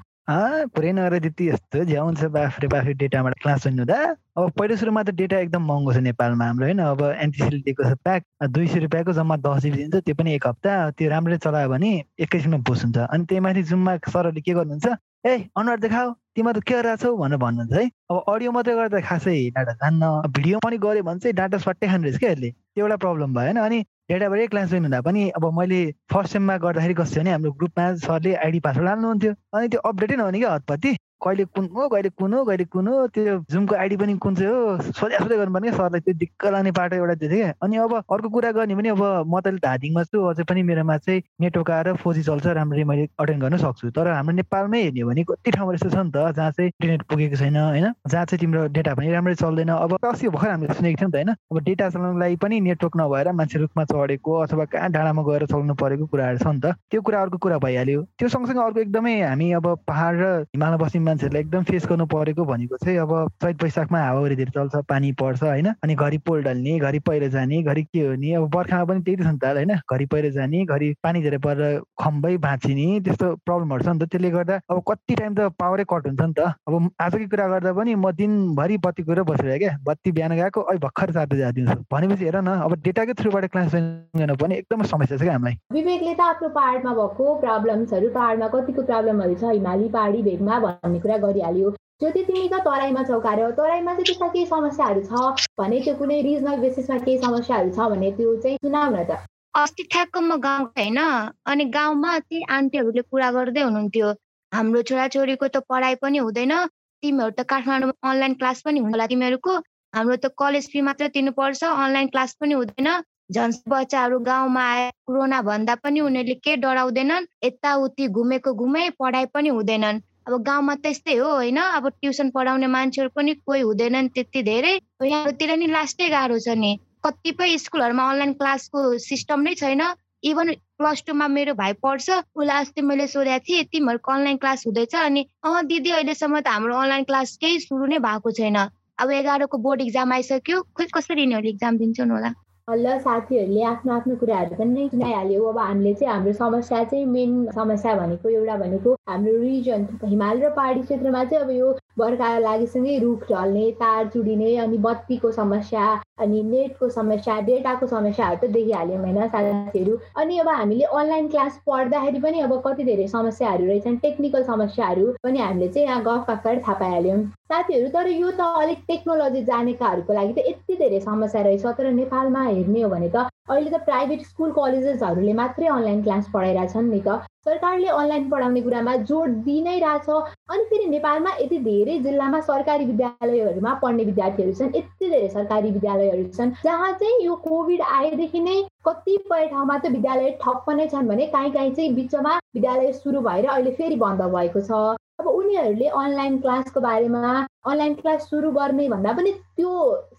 पुरै 0.75 0.91
नगरे 0.93 1.19
त्यति 1.21 1.49
यस्तो 1.49 1.85
झ्याउ 1.85 2.05
हुन्छ 2.07 2.25
बाफ्रे 2.35 2.69
बाफ्रे 2.73 2.93
डेटाबाट 2.99 3.35
क्लास 3.43 3.63
जोइन 3.65 3.79
हुँदा। 3.79 3.99
अब 4.39 4.51
पहिलो 4.59 4.77
सुरुमा 4.77 5.03
त 5.03 5.11
डेटा 5.21 5.39
एकदम 5.39 5.63
महँगो 5.67 5.93
छ 5.95 5.97
नेपालमा 6.07 6.45
हाम्रो 6.47 6.67
होइन? 6.67 6.79
अब 6.79 7.03
एनटिसीले 7.03 7.59
दिएको 7.67 7.83
छ 7.83 7.99
प्याक 8.05 8.23
दुई 8.55 8.67
सय 8.67 8.79
रुपियाँको 8.87 9.13
जम्मा 9.13 9.37
दस 9.47 9.63
जिबी 9.63 9.77
दिन्छ 9.77 10.05
त्यो 10.07 10.15
पनि 10.15 10.35
एक 10.35 10.47
हप्ता 10.47 10.75
त्यो 10.99 11.11
राम्ररी 11.11 11.39
चलायो 11.47 11.69
भने 11.75 11.91
एकैछिनमा 12.27 12.59
बुझ 12.63 12.79
हुन्छ। 12.85 12.99
अनि 13.11 13.25
त्यही 13.27 13.41
माथि 13.47 13.63
जुममा 13.71 13.97
सरहरूले 14.07 14.41
के 14.41 14.53
गर्नुहुन्छ 14.55 14.87
ए 15.27 15.35
अनुहार 15.59 15.79
देखाऊ 15.87 16.15
तिमीहरू 16.37 16.61
त 16.61 16.65
के 16.65 16.75
गरिरहेछौ 16.75 17.17
भनेर 17.17 17.39
भन्नुहुन्छ 17.43 17.73
है। 17.75 17.85
अब 18.11 18.17
अडियो 18.33 18.51
मात्रै 18.55 18.75
गर्दा 18.75 19.01
खासै 19.09 19.35
डाटा 19.57 19.73
जान्न। 19.83 20.03
भिडियो 20.37 20.59
पनि 20.65 20.77
गऱ्यो 20.85 21.03
भने 21.03 21.19
चाहिँ 21.21 21.35
डाटा 21.35 21.59
सट्टै 21.67 21.87
खाने 21.91 22.03
रहेछ 22.07 22.19
क्या 22.23 22.31
यसले 22.31 22.51
त्यो 22.51 22.85
एउटा 22.85 22.97
प्रब्लम 23.05 23.35
भयो 23.35 23.47
होइन। 23.51 23.59
अनि 23.67 23.79
डेटाबाटै 24.11 24.47
क्लास 24.53 24.69
जोइन 24.71 24.85
हुँदा 24.85 25.01
पनि 25.07 25.23
अब 25.37 25.45
मैले 25.59 25.81
फर्स्ट 26.13 26.33
सेममा 26.33 26.57
गर्दाखेरि 26.65 26.95
कस्तो 27.01 27.21
भने 27.21 27.31
हाम्रो 27.31 27.53
ग्रुपमा 27.59 27.85
सरले 28.07 28.35
आइडी 28.47 28.61
पासवर्ड 28.67 28.89
हाल्नुहुन्थ्यो। 28.89 29.33
अनि 29.55 29.69
त्यो 29.75 29.81
अपडेटै 29.91 30.17
नहुने 30.23 30.39
क्या 30.39 30.53
हतपति 30.55 30.91
कहिले 31.25 31.45
कुन 31.45 31.69
हो 31.77 31.89
कहिले 31.89 32.09
कुन 32.21 32.33
हो 32.35 32.45
कहिले 32.45 32.65
कुन 32.65 32.87
हो 32.89 33.07
त्यो 33.15 33.37
जुमको 33.51 33.75
आइडी 33.77 33.97
पनि 33.97 34.15
कुन 34.25 34.35
चाहिँ 34.35 34.53
हो? 34.53 34.79
सोध्या 34.99 35.19
सोध्या 35.19 35.39
गर्नुपर्ने 35.39 35.69
क्या 35.69 35.77
सरलाई 35.79 36.01
त्यो 36.01 36.15
दिक्क 36.21 36.47
लाने 36.53 36.71
पाटो 36.79 36.97
एउटा 36.97 37.15
थियो 37.21 37.31
क्या 37.31 37.53
अनि 37.63 37.77
अब 37.77 37.95
अर्को 37.97 38.29
कुरा 38.29 38.51
गर्ने 38.57 38.75
भने 38.75 38.89
अब 38.97 39.03
म 39.27 39.41
त 39.41 39.55
धादिङमा 39.65 40.03
छु 40.05 40.23
अझै 40.31 40.45
पनि 40.49 40.63
मेरोमा 40.63 40.97
चाहिँ 40.99 41.23
नेटवर्क 41.41 41.71
आएर 41.71 41.93
फोजी 42.03 42.23
चल्छ 42.23 42.47
राम्ररी 42.59 42.85
मैले 42.85 43.09
अटेन्ड 43.21 43.43
गर्न 43.43 43.57
सक्छु। 43.65 43.91
तर 43.91 44.09
हाम्रो 44.09 44.35
नेपालमै 44.37 44.83
हेर्ने 44.83 45.05
भने 45.05 45.25
कति 45.29 45.51
ठाउँमा 45.51 45.75
यस्तो 45.75 45.91
छ 45.91 45.97
नि 45.97 46.11
त 46.15 46.33
जहाँ 46.37 46.51
चाहिँ 46.51 46.71
इन्टरनेट 46.71 47.03
पुगेको 47.11 47.37
छैन 47.37 47.57
होइन? 47.57 47.87
जहाँ 48.09 48.25
चाहिँ 48.25 48.41
तिम्रो 48.41 48.67
डेटा 48.77 48.95
पनि 48.95 49.13
राम्ररी 49.13 49.35
चल्दैन। 49.43 49.69
अब 49.71 49.97
अस्ति 50.01 50.29
भर्खर 50.29 50.51
हामीले 50.51 50.75
सुनेको 50.75 50.99
थियौँ 51.01 51.11
त 51.11 51.15
होइन? 51.15 51.31
अब 51.31 51.59
डेटा 51.69 51.89
चलाउनको 51.91 52.19
लागि 52.21 52.37
पनि 52.41 52.61
नेटवर्क 52.61 52.97
नभएर 52.97 53.33
मान्छे 53.41 53.59
रुखमा 53.59 53.85
चढेको 53.85 54.33
अथवा 54.41 54.65
कहाँ 54.73 54.91
डाँडामा 54.91 55.23
गएर 55.29 55.47
चलाउनु 55.47 55.75
परेको 55.75 56.07
कुराहरू 56.07 56.39
छ 56.39 56.47
नि 56.47 56.61
त। 56.61 56.75
त्यो 56.91 57.01
कुरा 57.03 57.21
अर्को 57.23 57.39
कुरा 57.39 57.59
भइहाल्यो। 57.59 58.03
त्यो 58.19 58.29
सँगसँगै 58.29 58.63
अर्को 58.65 58.81
एकदमै 58.81 59.15
हामी 59.21 59.53
अब 59.61 59.67
पहाड 59.87 60.15
र 60.21 60.27
हिमालमा 60.55 60.77
मान्छेहरूलाई 61.11 61.43
एकदम 61.43 61.63
फेस 61.71 61.87
गर्नु 61.91 62.07
परेको 62.15 62.45
भनेको 62.47 62.77
चाहिँ 62.85 62.99
अब 62.99 63.13
चैत 63.43 63.63
वैशाखमा 63.65 63.99
हावाहुरी 64.05 64.37
धेरै 64.37 64.53
चल्छ 64.57 64.85
पानी 64.89 65.13
पर्छ 65.21 65.43
होइन? 65.43 65.69
अनि 65.83 65.95
घरि 65.95 66.19
पोल 66.27 66.43
ढल्ने 66.45 66.79
घरि 66.79 66.99
पहिरो 67.09 67.29
जाने 67.37 67.63
घरि 67.63 67.83
के 67.85 68.07
हुने 68.07 68.35
अब 68.35 68.49
बर्खामा 68.57 68.85
पनि 68.85 69.01
त्यही 69.03 69.17
त 69.17 69.23
छ 69.23 69.33
नि 69.33 69.39
त 69.39 69.45
होइन? 69.57 69.75
घरि 69.91 70.07
पहिरो 70.13 70.31
जाने 70.39 70.65
घरि 70.65 70.89
पानी 71.03 71.23
धेरै 71.23 71.39
परेर 71.47 71.81
खम्बै 72.03 72.37
भाँचिने 72.47 72.89
त्यस्तो 73.05 73.27
प्रब्लमहरू 73.47 73.85
छ 73.85 73.89
नि 73.89 73.99
त। 73.99 74.09
त्यसले 74.11 74.31
गर्दा 74.31 74.61
अब 74.71 74.83
कति 74.89 75.15
टाइम 75.21 75.35
त 75.35 75.41
पावरै 75.61 75.85
कट 75.91 76.07
हुन्छ 76.07 76.21
नि 76.21 76.35
त। 76.39 76.41
अब 76.69 76.75
आजकै 77.01 77.27
कुरा 77.33 77.47
गर्दा 77.55 77.73
पनि 77.73 77.95
म 77.95 78.11
दिनभरि 78.21 78.77
बत्ती 78.87 79.03
गएर 79.09 79.23
बसिरहेँ 79.31 79.59
क्या। 79.59 79.77
बत्ती 79.87 80.13
बिहान 80.13 80.33
गएको 80.37 80.61
अहिले 80.63 80.81
भर्खर 80.87 81.13
चार 81.13 81.27
बजी 81.33 81.53
दिउँसो 81.59 81.79
भनेपछि 81.93 82.25
हेर 82.25 82.37
न 82.41 82.57
अब 82.67 82.75
डेटाकै 82.85 83.15
थ्रुबाट 83.21 83.45
क्लास 83.53 83.75
गर्न 83.75 84.35
पनि 84.37 84.55
एकदमै 84.61 84.87
समस्या 84.87 85.17
छ 85.19 85.23
क्या 85.23 85.33
हामीलाई। 85.33 85.55
विवेकले 85.73 86.15
त 86.15 86.21
आफ्नो 86.31 86.49
पाहाडमा 86.55 86.93
भएको 87.01 87.25
प्रब्लम्सहरू 87.45 88.09
पाहाडमा 88.15 88.49
कतिको 88.55 88.83
प्रब्लमहरू 88.91 89.35
छ? 89.35 89.45
हिमाली 89.51 89.89
पहाडी 89.91 90.23
भेगमा 90.23 90.59
भन्ने 90.61 91.00
कुरा 91.01 91.17
गरिहाल्यो। 91.25 91.71
ज्योति 92.01 92.23
तिमी 92.25 92.49
त 92.49 92.61
तराईमा 92.65 93.03
छौ 93.09 93.19
कार्य 93.21 93.51
तराईमा 93.59 93.93
चाहिँ 93.93 94.05
त्यस्ता 94.07 94.29
केही 94.29 94.47
समस्याहरू 94.47 95.01
छ 95.05 95.13
भने 95.59 95.81
त्यो 95.85 95.95
कुनै 95.99 96.21
रिजनल 96.23 96.57
बेसिसमा 96.61 96.99
केही 97.05 97.19
समस्याहरू 97.19 97.71
छ 97.77 97.89
भने 97.93 98.11
त्यो 98.19 98.37
चाहिँ 98.43 98.57
सुनाउ 98.65 98.91
न 98.91 99.05
त। 99.11 99.19
अस्ति 99.55 99.83
ठ्याक्क 99.93 100.17
म 100.19 100.41
गाउँ 100.41 100.65
होइन 100.79 100.99
अनि 101.45 101.65
गाउँमा 101.77 102.19
ती 102.19 102.43
आन्टीहरूले 102.57 103.03
कुरा 103.11 103.31
गर्दै 103.33 103.63
हुनुहुन्थ्यो। 103.63 104.09
हाम्रो 104.53 104.83
छोराछोरीको 104.89 105.47
त 105.49 105.63
पढाइ 105.69 105.95
पनि 106.03 106.19
हुँदैन 106.19 106.55
तिमीहरू 107.03 107.33
त 107.39 107.47
काठमाडौँमा 107.51 108.11
अनलाइन 108.11 108.35
क्लास 108.41 108.63
पनि 108.67 108.81
होला 108.81 109.07
तिमीहरूको। 109.13 109.55
हाम्रो 109.95 110.17
त 110.17 110.31
कलेज 110.41 110.69
फी 110.73 110.81
मात्र 110.89 111.09
तिर्नुपर्छ 111.15 111.63
अनलाइन 111.65 112.07
क्लास 112.15 112.37
पनि 112.41 112.55
हुँदैन। 112.55 112.89
झन् 113.31 113.53
बच्चाहरू 113.71 114.19
गाउँमा 114.27 114.63
आए 114.71 114.91
कोरोना 115.07 115.41
भन्दा 115.49 115.75
पनि 115.83 116.01
उनीहरूले 116.01 116.35
के 116.45 116.57
डराउँदैनन् 116.63 117.29
यताउति 117.45 118.07
घुमेको 118.11 118.55
घुमे 118.55 118.89
पढाइ 118.99 119.27
पनि 119.35 119.49
हुँदैनन्। 119.49 120.01
अब 120.27 120.43
गाउँमा 120.43 120.75
त्यस्तै 120.85 121.15
हो 121.17 121.29
होइन? 121.31 121.59
अब 121.59 121.89
ट्युसन 121.91 122.31
पढाउने 122.31 122.67
मान्छेहरू 122.67 123.11
पनि 123.17 123.35
कोही 123.47 123.61
हुँदैनन् 123.61 124.09
त्यति 124.15 124.43
धेरै। 124.43 124.75
यहाँतिर 125.05 125.57
नि 125.57 125.67
लास्टै 125.67 126.09
गाह्रो 126.11 126.39
छ 126.39 126.57
नि। 126.57 126.73
कतिपय 127.05 127.57
स्कुलहरूमा 127.59 128.05
अनलाइन 128.11 128.33
क्लासको 128.41 128.81
सिस्टम 128.99 129.41
नै 129.41 129.55
छैन। 129.55 129.83
इभन 130.23 130.53
प्लस 130.79 131.03
टूमा 131.07 131.27
मेरो 131.29 131.55
भाइ 131.55 131.73
पढ्छ 131.81 132.11
उसलाई 132.37 132.61
अस्ति 132.61 132.83
मैले 132.83 133.07
सोधेको 133.09 133.45
थिएँ 133.47 133.65
तिमीहरूको 133.73 134.13
अनलाइन 134.13 134.37
क्लास 134.37 134.67
हुँदैछ? 134.67 134.95
अनि 134.95 135.25
अँ 135.45 135.65
दिदी 135.67 135.91
अहिलेसम्म 135.91 136.41
त 136.41 136.49
हाम्रो 136.49 136.77
अनलाइन 136.77 137.05
क्लास 137.09 137.37
केही 137.41 137.61
सुरु 137.61 137.87
नै 137.87 137.99
भएको 138.05 138.31
छैन। 138.37 138.57
अब 139.01 139.11
एघारको 139.11 139.59
बोर्ड 139.59 139.81
इक्जाम 139.81 140.13
आइसक्यो। 140.13 140.63
खोइ 140.77 140.87
कसरी 140.93 141.23
यिनीहरूले 141.23 141.51
इक्जाम 141.51 141.79
दिन्छन् 141.79 142.11
होला? 142.11 142.31
ल 142.69 142.99
साथीहरूले 143.01 143.63
आफ्नो 143.65 143.93
आफ्नो 143.93 144.15
कुराहरू 144.17 144.57
पनि 144.57 144.73
नै 144.75 144.89
सुनाइहाल्यो 144.89 145.45
अब 145.47 145.59
हामीले 145.61 145.93
चाहिँ 145.95 146.13
हाम्रो 146.13 146.33
समस्या 146.35 146.83
चाहिँ 146.85 147.05
मेन 147.09 147.33
समस्या 147.53 147.95
भनेको 147.97 148.29
एउटा 148.31 148.57
भनेको 148.59 148.93
हाम्रो 149.09 149.33
रिजन 149.41 149.87
हिमाल 150.05 150.43
र 150.43 150.51
पहाडी 150.55 150.83
क्षेत्रमा 150.83 151.25
चाहिँ 151.27 151.45
अब 151.45 151.51
यो 151.53 151.73
बर्खा 152.01 152.29
लागेसँगै 152.39 152.99
रुख 152.99 153.25
ढल्ने 153.31 153.71
तार 153.81 154.09
चुडिने 154.15 154.57
अनि 154.59 154.79
बत्तीको 154.87 155.31
समस्या 155.33 155.87
अनि 156.21 156.43
नेटको 156.45 156.89
समस्या 156.91 157.39
डेटाको 157.43 157.87
समस्याहरू 157.87 158.37
त 158.43 158.51
देखिहाल्यौँ 158.53 159.01
होइन 159.01 159.29
साथीहरू? 159.29 159.97
अनि 160.17 160.39
अब 160.39 160.49
हामीले 160.49 160.85
अनलाइन 160.93 161.29
क्लास 161.29 161.61
पढ्दाखेरि 161.67 162.21
पनि 162.21 162.41
अब 162.41 162.53
कति 162.67 162.85
धेरै 162.85 163.07
समस्याहरू 163.09 163.67
रहेछन् 163.67 163.97
टेक्निकल 164.03 164.43
समस्याहरू 164.45 165.07
पनि 165.25 165.39
हामीले 165.39 165.69
चाहिँ 165.69 165.87
यहाँ 165.87 166.03
गफ 166.05 166.25
गफबाट 166.31 166.63
थाहा 166.67 166.75
पाइहाल्यौँ। 166.81 167.19
साथीहरू 167.51 167.89
तर 167.95 168.09
यो 168.11 168.31
त 168.31 168.41
अलिक 168.63 168.85
टेक्नोलोजी 168.89 169.43
जानेकाहरूको 169.45 170.13
लागि 170.13 170.33
त 170.33 170.47
यति 170.49 170.77
धेरै 170.77 171.01
समस्या 171.01 171.43
रहेछ 171.43 171.67
तर 171.79 171.91
नेपालमा 171.93 172.43
हेर्ने 172.45 172.83
हो 172.83 172.89
भने 172.91 173.11
त 173.17 173.27
अहिले 173.51 173.71
त 173.71 173.83
प्राइभेट 173.85 174.23
स्कुल 174.27 174.51
कलेजेसहरूले 174.57 175.33
मात्रै 175.39 175.67
अनलाइन 175.69 176.03
क्लास 176.03 176.29
पढाइरहेछन् 176.35 176.91
नि 176.91 177.01
त। 177.01 177.19
सरकारले 177.45 177.89
अनलाइन 177.91 178.29
पढाउने 178.31 178.61
कुरामा 178.63 178.95
जोड 179.11 179.37
दिइ 179.45 179.61
नै 179.63 179.79
रहेछ 179.81 180.09
अनि 180.55 180.65
फेरि 180.71 180.87
नेपालमा 180.89 181.31
यति 181.41 181.59
धेरै 181.61 181.99
जिल्लामा 182.01 182.41
सरकारी 182.49 182.85
विद्यालयहरूमा 182.85 183.73
पढ्ने 183.83 184.05
विद्यार्थीहरू 184.05 184.53
छन् 184.59 184.77
यति 184.77 185.09
धेरै 185.09 185.29
सरकारी 185.31 185.71
विद्यालयहरू 185.71 186.25
छन् 186.37 186.55
जहाँ 186.65 186.93
चाहिँ 187.03 187.25
यो 187.25 187.35
कोभिड 187.47 187.81
आएदेखि 187.91 188.41
नै 188.41 188.57
कतिपय 188.85 189.47
ठाउँमा 189.49 189.79
त 189.79 189.95
विद्यालय 189.97 190.31
ठप्प 190.43 190.71
नै 190.77 190.87
छन् 190.89 191.09
भने 191.09 191.27
काहीँ 191.37 191.53
काहीँ 191.53 191.75
चाहिँ 191.75 191.95
बिचमा 191.95 192.37
विद्यालय 192.55 192.93
सुरु 192.95 193.21
भएर 193.23 193.49
अहिले 193.49 193.73
फेरि 193.73 193.97
बन्द 194.05 194.23
भएको 194.37 194.61
छ। 194.63 194.83
अब 195.21 195.27
उनीहरूले 195.29 195.89
अनलाइन 196.01 196.39
क्लासको 196.41 196.81
बारेमा 196.81 197.31
अनलाइन 197.67 197.95
क्लास 197.95 198.23
सुरु 198.29 198.51
गर्ने 198.53 198.89
भन्दा 198.89 199.13
पनि 199.13 199.33
त्यो 199.57 199.71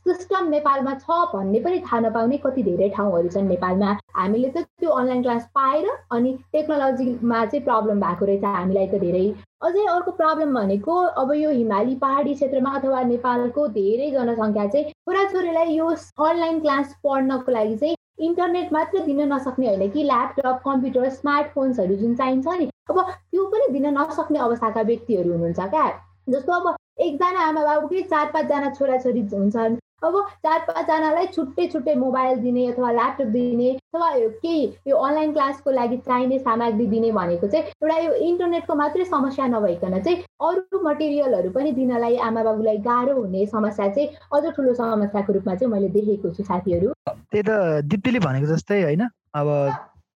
सिस्टम 0.08 0.50
नेपालमा 0.50 0.94
छ 0.96 1.16
भन्ने 1.32 1.60
पनि 1.60 1.80
थाहा 1.82 2.00
नपाउने 2.00 2.38
कति 2.44 2.64
धेरै 2.64 2.90
ठाउँहरू 2.90 3.30
छन् 3.36 3.48
नेपालमा। 3.48 3.94
हामीले 4.16 4.50
त 4.50 4.64
त्यो 4.80 4.90
अनलाइन 4.94 5.24
क्लास 5.24 5.48
पाएर 5.56 5.88
अनि 6.12 6.34
टेक्नोलोजीमा 6.54 7.40
चाहिँ 7.46 7.64
प्रब्लम 7.66 8.02
भएको 8.02 8.26
रहेछ 8.26 8.46
हामीलाई 8.50 8.88
त 8.88 9.00
धेरै। 9.04 9.24
अझै 9.62 9.86
अर्को 9.94 10.12
प्रब्लम 10.20 10.54
भनेको 10.56 10.98
अब 11.22 11.34
यो 11.36 11.50
हिमाली 11.52 11.96
पहाडी 12.04 12.34
क्षेत्रमा 12.34 12.74
अथवा 12.80 13.02
नेपालको 13.14 13.68
धेरै 13.80 14.12
जनसङ्ख्या 14.12 14.68
चाहिँ 14.68 14.86
छोराछोरीलाई 14.92 15.78
यो 15.78 15.88
अनलाइन 16.28 16.60
क्लास 16.60 16.94
पढ्नको 17.04 17.58
लागि 17.58 17.76
चाहिँ 17.78 17.96
इन्टरनेट 18.28 18.74
मात्र 18.74 19.06
दिन 19.06 19.22
नसक्ने 19.34 19.68
होइन 19.68 19.90
कि 19.92 20.04
ल्यापटप 20.06 20.62
कम्प्युटर 20.66 21.10
स्मार्टफोन्सहरू 21.18 21.96
जुन 22.04 22.16
चाहिन्छ 22.16 22.60
नि 22.60 22.71
अब 22.92 23.00
त्यो 23.10 23.46
पनि 23.52 23.68
दिन 23.74 23.88
नसक्ने 23.98 24.40
अवस्थाका 24.48 24.82
व्यक्तिहरू 24.92 25.32
हुनुहुन्छ 25.32 25.70
क्या? 25.76 25.86
जस्तो 26.30 26.52
अब 26.54 26.76
एकजना 27.02 27.48
आमा 27.50 27.62
बाबुकै 27.66 28.02
चार 28.10 28.28
पाँचजना 28.34 28.70
छोराछोरी 28.80 29.22
हुन्छन्। 29.34 29.78
अब 30.02 30.16
चार 30.44 30.60
पाँचजनालाई 30.68 31.26
छुट्टै 31.34 31.66
छुट्टै 31.72 31.94
मोबाइल 31.96 32.38
दिने 32.42 32.66
अथवा 32.68 32.92
ल्यापटप 32.92 33.28
दिने 33.34 33.70
अथवा 33.74 34.10
केही 34.44 34.64
यो 34.88 34.96
अनलाइन 34.98 35.34
क्लासको 35.34 35.72
लागि 35.72 35.98
चाहिने 36.08 36.40
सामग्री 36.40 36.86
दिने 36.94 37.12
भनेको 37.12 37.48
चाहिँ 37.48 37.66
एउटा 37.66 37.98
यो 37.98 38.14
इन्टरनेटको 38.30 38.76
मात्रै 38.76 39.06
समस्या 39.06 39.48
नभइकन 39.48 40.00
चाहिँ 40.00 40.18
अरू 40.50 40.82
मटेरियलहरू 40.88 41.50
पनि 41.58 41.72
दिनलाई 41.78 42.18
आमा 42.30 42.44
बाबुलाई 42.44 42.78
गाह्रो 42.90 43.14
हुने 43.20 43.46
समस्या 43.54 43.88
चाहिँ 43.90 44.10
अझ 44.34 44.44
ठुलो 44.56 44.74
समस्याको 44.82 45.34
रूपमा 45.34 45.56
चाहिँ 45.56 45.74
मैले 45.74 45.90
देखेको 45.94 46.34
छु 46.34 46.44
साथीहरू। 46.44 46.94
त्यही 47.08 47.44
त 47.46 47.86
दिप्तीले 47.86 48.20
भनेको 48.26 48.54
जस्तै 48.56 48.82
होइन। 48.84 49.08
अब 49.36 49.48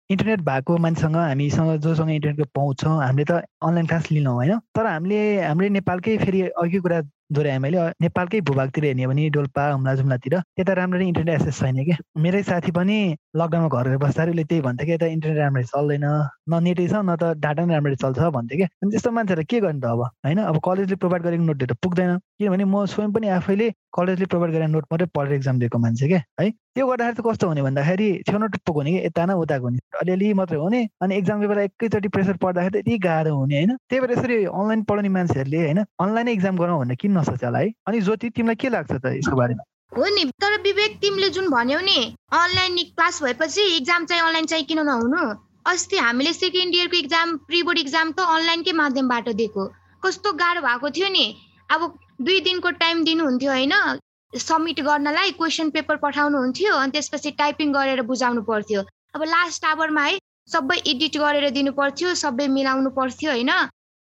इन्टरनेट 0.09 0.41
भएको 0.45 0.77
मान्छेसँग 0.77 1.15
हामीसँग 1.17 1.77
जोसँग 1.81 2.09
इन्टरनेटको 2.11 2.45
पहुँच 2.55 2.79
छ 2.79 2.85
हामीले 2.85 3.25
त 3.25 3.41
अनलाइन 3.65 3.85
क्लास 3.87 4.11
लिनौँ 4.11 4.33
होइन। 4.35 4.59
तर 4.75 4.85
हामीले 4.85 5.19
हाम्रै 5.41 5.69
नेपालकै 5.81 6.17
फेरि 6.17 6.41
अघि 6.61 6.79
कुरा 6.79 7.01
दोहोऱ्याएँ 7.33 7.59
मैले 7.59 7.79
नेपालकै 8.05 8.41
भूभागतिर 8.45 8.83
हेर्ने 8.85 9.07
भने 9.09 9.29
डोल्पा 9.33 9.63
हुम्ला 9.71 9.93
जुम्लातिर 9.97 10.37
त्यता 10.39 10.73
राम्ररी 10.77 11.07
इन्टरनेट 11.07 11.41
एक्सेस 11.41 11.59
छैन 11.59 11.83
कि 11.85 11.93
मेरै 12.21 12.41
साथी 12.45 12.71
पनि 12.71 12.97
लकडाउनमा 13.35 13.81
घर 13.81 13.97
बस्दाखेरि 13.97 14.31
उसले 14.31 14.43
त्यही 14.45 14.61
भन्थ्यो 14.61 14.85
कि 14.85 14.93
यता 14.93 15.05
इन्टरनेट 15.15 15.39
राम्ररी 15.41 15.65
चल्दैन 15.73 16.05
न 16.05 16.61
नेटै 16.63 16.87
छ 16.87 17.01
न 17.01 17.15
त 17.17 17.33
डाटा 17.41 17.63
पनि 17.63 17.73
राम्ररी 17.73 17.95
चल्छ 18.05 18.29
भन्थ्यो 18.37 18.57
कि 18.61 18.63
अनि 18.63 18.91
त्यस्तो 18.91 19.11
मान्छेहरूलाई 19.17 19.49
के 19.49 19.59
गर्नु 19.65 19.81
त 19.81 19.85
अब 19.89 20.01
होइन? 20.25 20.39
अब 20.45 20.59
कलेजले 20.69 20.95
प्रोभाइड 21.01 21.21
गरेको 21.25 21.43
नोटहरू 21.49 21.73
त 21.73 21.77
पुग्दैन। 21.81 22.11
किनभने 22.39 22.65
म 22.65 22.85
स्वयं 22.85 23.11
पनि 23.13 23.27
आफैले 23.31 23.69
कलेजले 23.95 24.25
प्रोभाइड 24.25 24.51
गरेर 24.51 24.67
नोट 24.67 24.85
मात्रै 24.91 25.07
पढेर 25.15 25.33
एक्जाम 25.33 25.59
दिएको 25.59 25.77
मान्छे 25.79 26.07
क्या 26.07 26.21
है? 26.41 26.49
त्यो 26.51 26.87
गर्दाखेरि 26.87 27.15
चाहिँ 27.15 27.31
कस्तो 27.31 27.47
हुने 27.47 27.61
भन्दाखेरि 27.63 28.07
छेउन 28.27 28.47
टुप्पोको 28.47 28.79
हुने 28.79 28.91
कि? 28.91 29.05
यता 29.07 29.25
न 29.25 29.31
उताको 29.39 29.65
हुने। 29.65 29.79
अलिअलि 29.99 30.33
मात्रै 30.35 30.57
हुने 30.59 30.81
अनि 31.01 31.15
एक्जामको 31.15 31.47
बेला 31.47 31.61
एकैचोटि 31.61 32.07
प्रेसर 32.11 32.37
पर्दाखेरि 32.43 32.75
त 32.75 32.83
यति 32.83 32.97
गाह्रो 33.07 33.35
हुने 33.35 33.55
होइन? 33.55 33.71
त्यही 33.89 33.99
भएर 34.01 34.11
यसरी 34.11 34.35
अनलाइन 34.51 34.83
पढाउने 34.83 35.09
मान्छेहरूले 35.15 35.59
होइन 35.63 35.79
अनलाइनै 35.79 36.31
एक्जाम 36.33 36.57
गरौँ 36.57 36.79
भनेर 36.79 36.95
किन 37.01 37.17
नसोच 37.17 37.43
होला 37.43 37.59
है? 37.59 37.71
अनि 37.87 38.01
ज्योति 38.01 38.29
तिमीलाई 38.35 38.55
के 38.55 38.69
लाग्छ 38.69 38.91
त 38.91 39.05
यसको 39.15 39.35
बारेमा? 39.35 39.63
हो 39.95 40.05
नि। 40.15 40.23
तर 40.35 40.61
विवेक 40.61 40.99
तिमीले 41.01 41.29
जुन 41.31 41.49
भन्यौ 41.49 41.79
नि 41.79 41.97
अनलाइन 42.35 42.75
क्लास 42.91 43.23
भएपछि 43.23 43.61
इक्जाम 43.77 44.05
चाहिँ 44.05 44.23
अनलाइन 44.23 44.45
चाहिँ 44.45 44.65
किन 44.65 44.83
नहुनु? 44.83 45.23
अस्ति 45.71 45.97
हामीले 45.97 46.33
सेकेन्ड 46.33 46.75
इयरको 46.75 46.97
इक्जाम 46.97 47.37
प्री 47.47 47.63
बोर्ड 47.63 47.79
इक्जाम 47.79 48.11
त 48.11 48.19
अनलाइनकै 48.19 48.73
माध्यमबाट 48.75 49.29
दिएको? 49.29 49.63
कस्तो 50.03 50.33
गाह्रो 50.33 50.61
भएको 50.61 50.89
थियो 50.89 51.09
नि। 51.09 51.25
अब 51.71 51.81
दुई 52.19 52.39
दिनको 52.41 52.71
टाइम 52.81 53.03
दिनुहुन्थ्यो 53.03 53.51
होइन। 53.51 53.73
सब्मिट 54.33 54.79
गर्नलाई 54.81 55.31
क्वेसन 55.31 55.69
पेपर 55.69 55.95
पठाउनु 55.97 56.37
हुन्थ्यो 56.37 56.73
अनि 56.75 56.91
त्यसपछि 56.91 57.31
टाइपिङ 57.39 57.73
गरेर 57.73 58.01
बुझाउनु 58.11 58.41
पर्थ्यो। 58.43 58.81
अब 59.15 59.23
लास्ट 59.25 59.65
आवरमा 59.65 60.03
है 60.03 60.19
सबै 60.49 60.77
एडिट 60.87 61.17
गरेर 61.17 61.49
दिनु 61.57 61.71
पर्थ्यो 61.73 62.13
सबै 62.21 62.47
मिलाउनु 62.55 62.89
पर्थ्यो 62.97 63.31
होइन। 63.31 63.51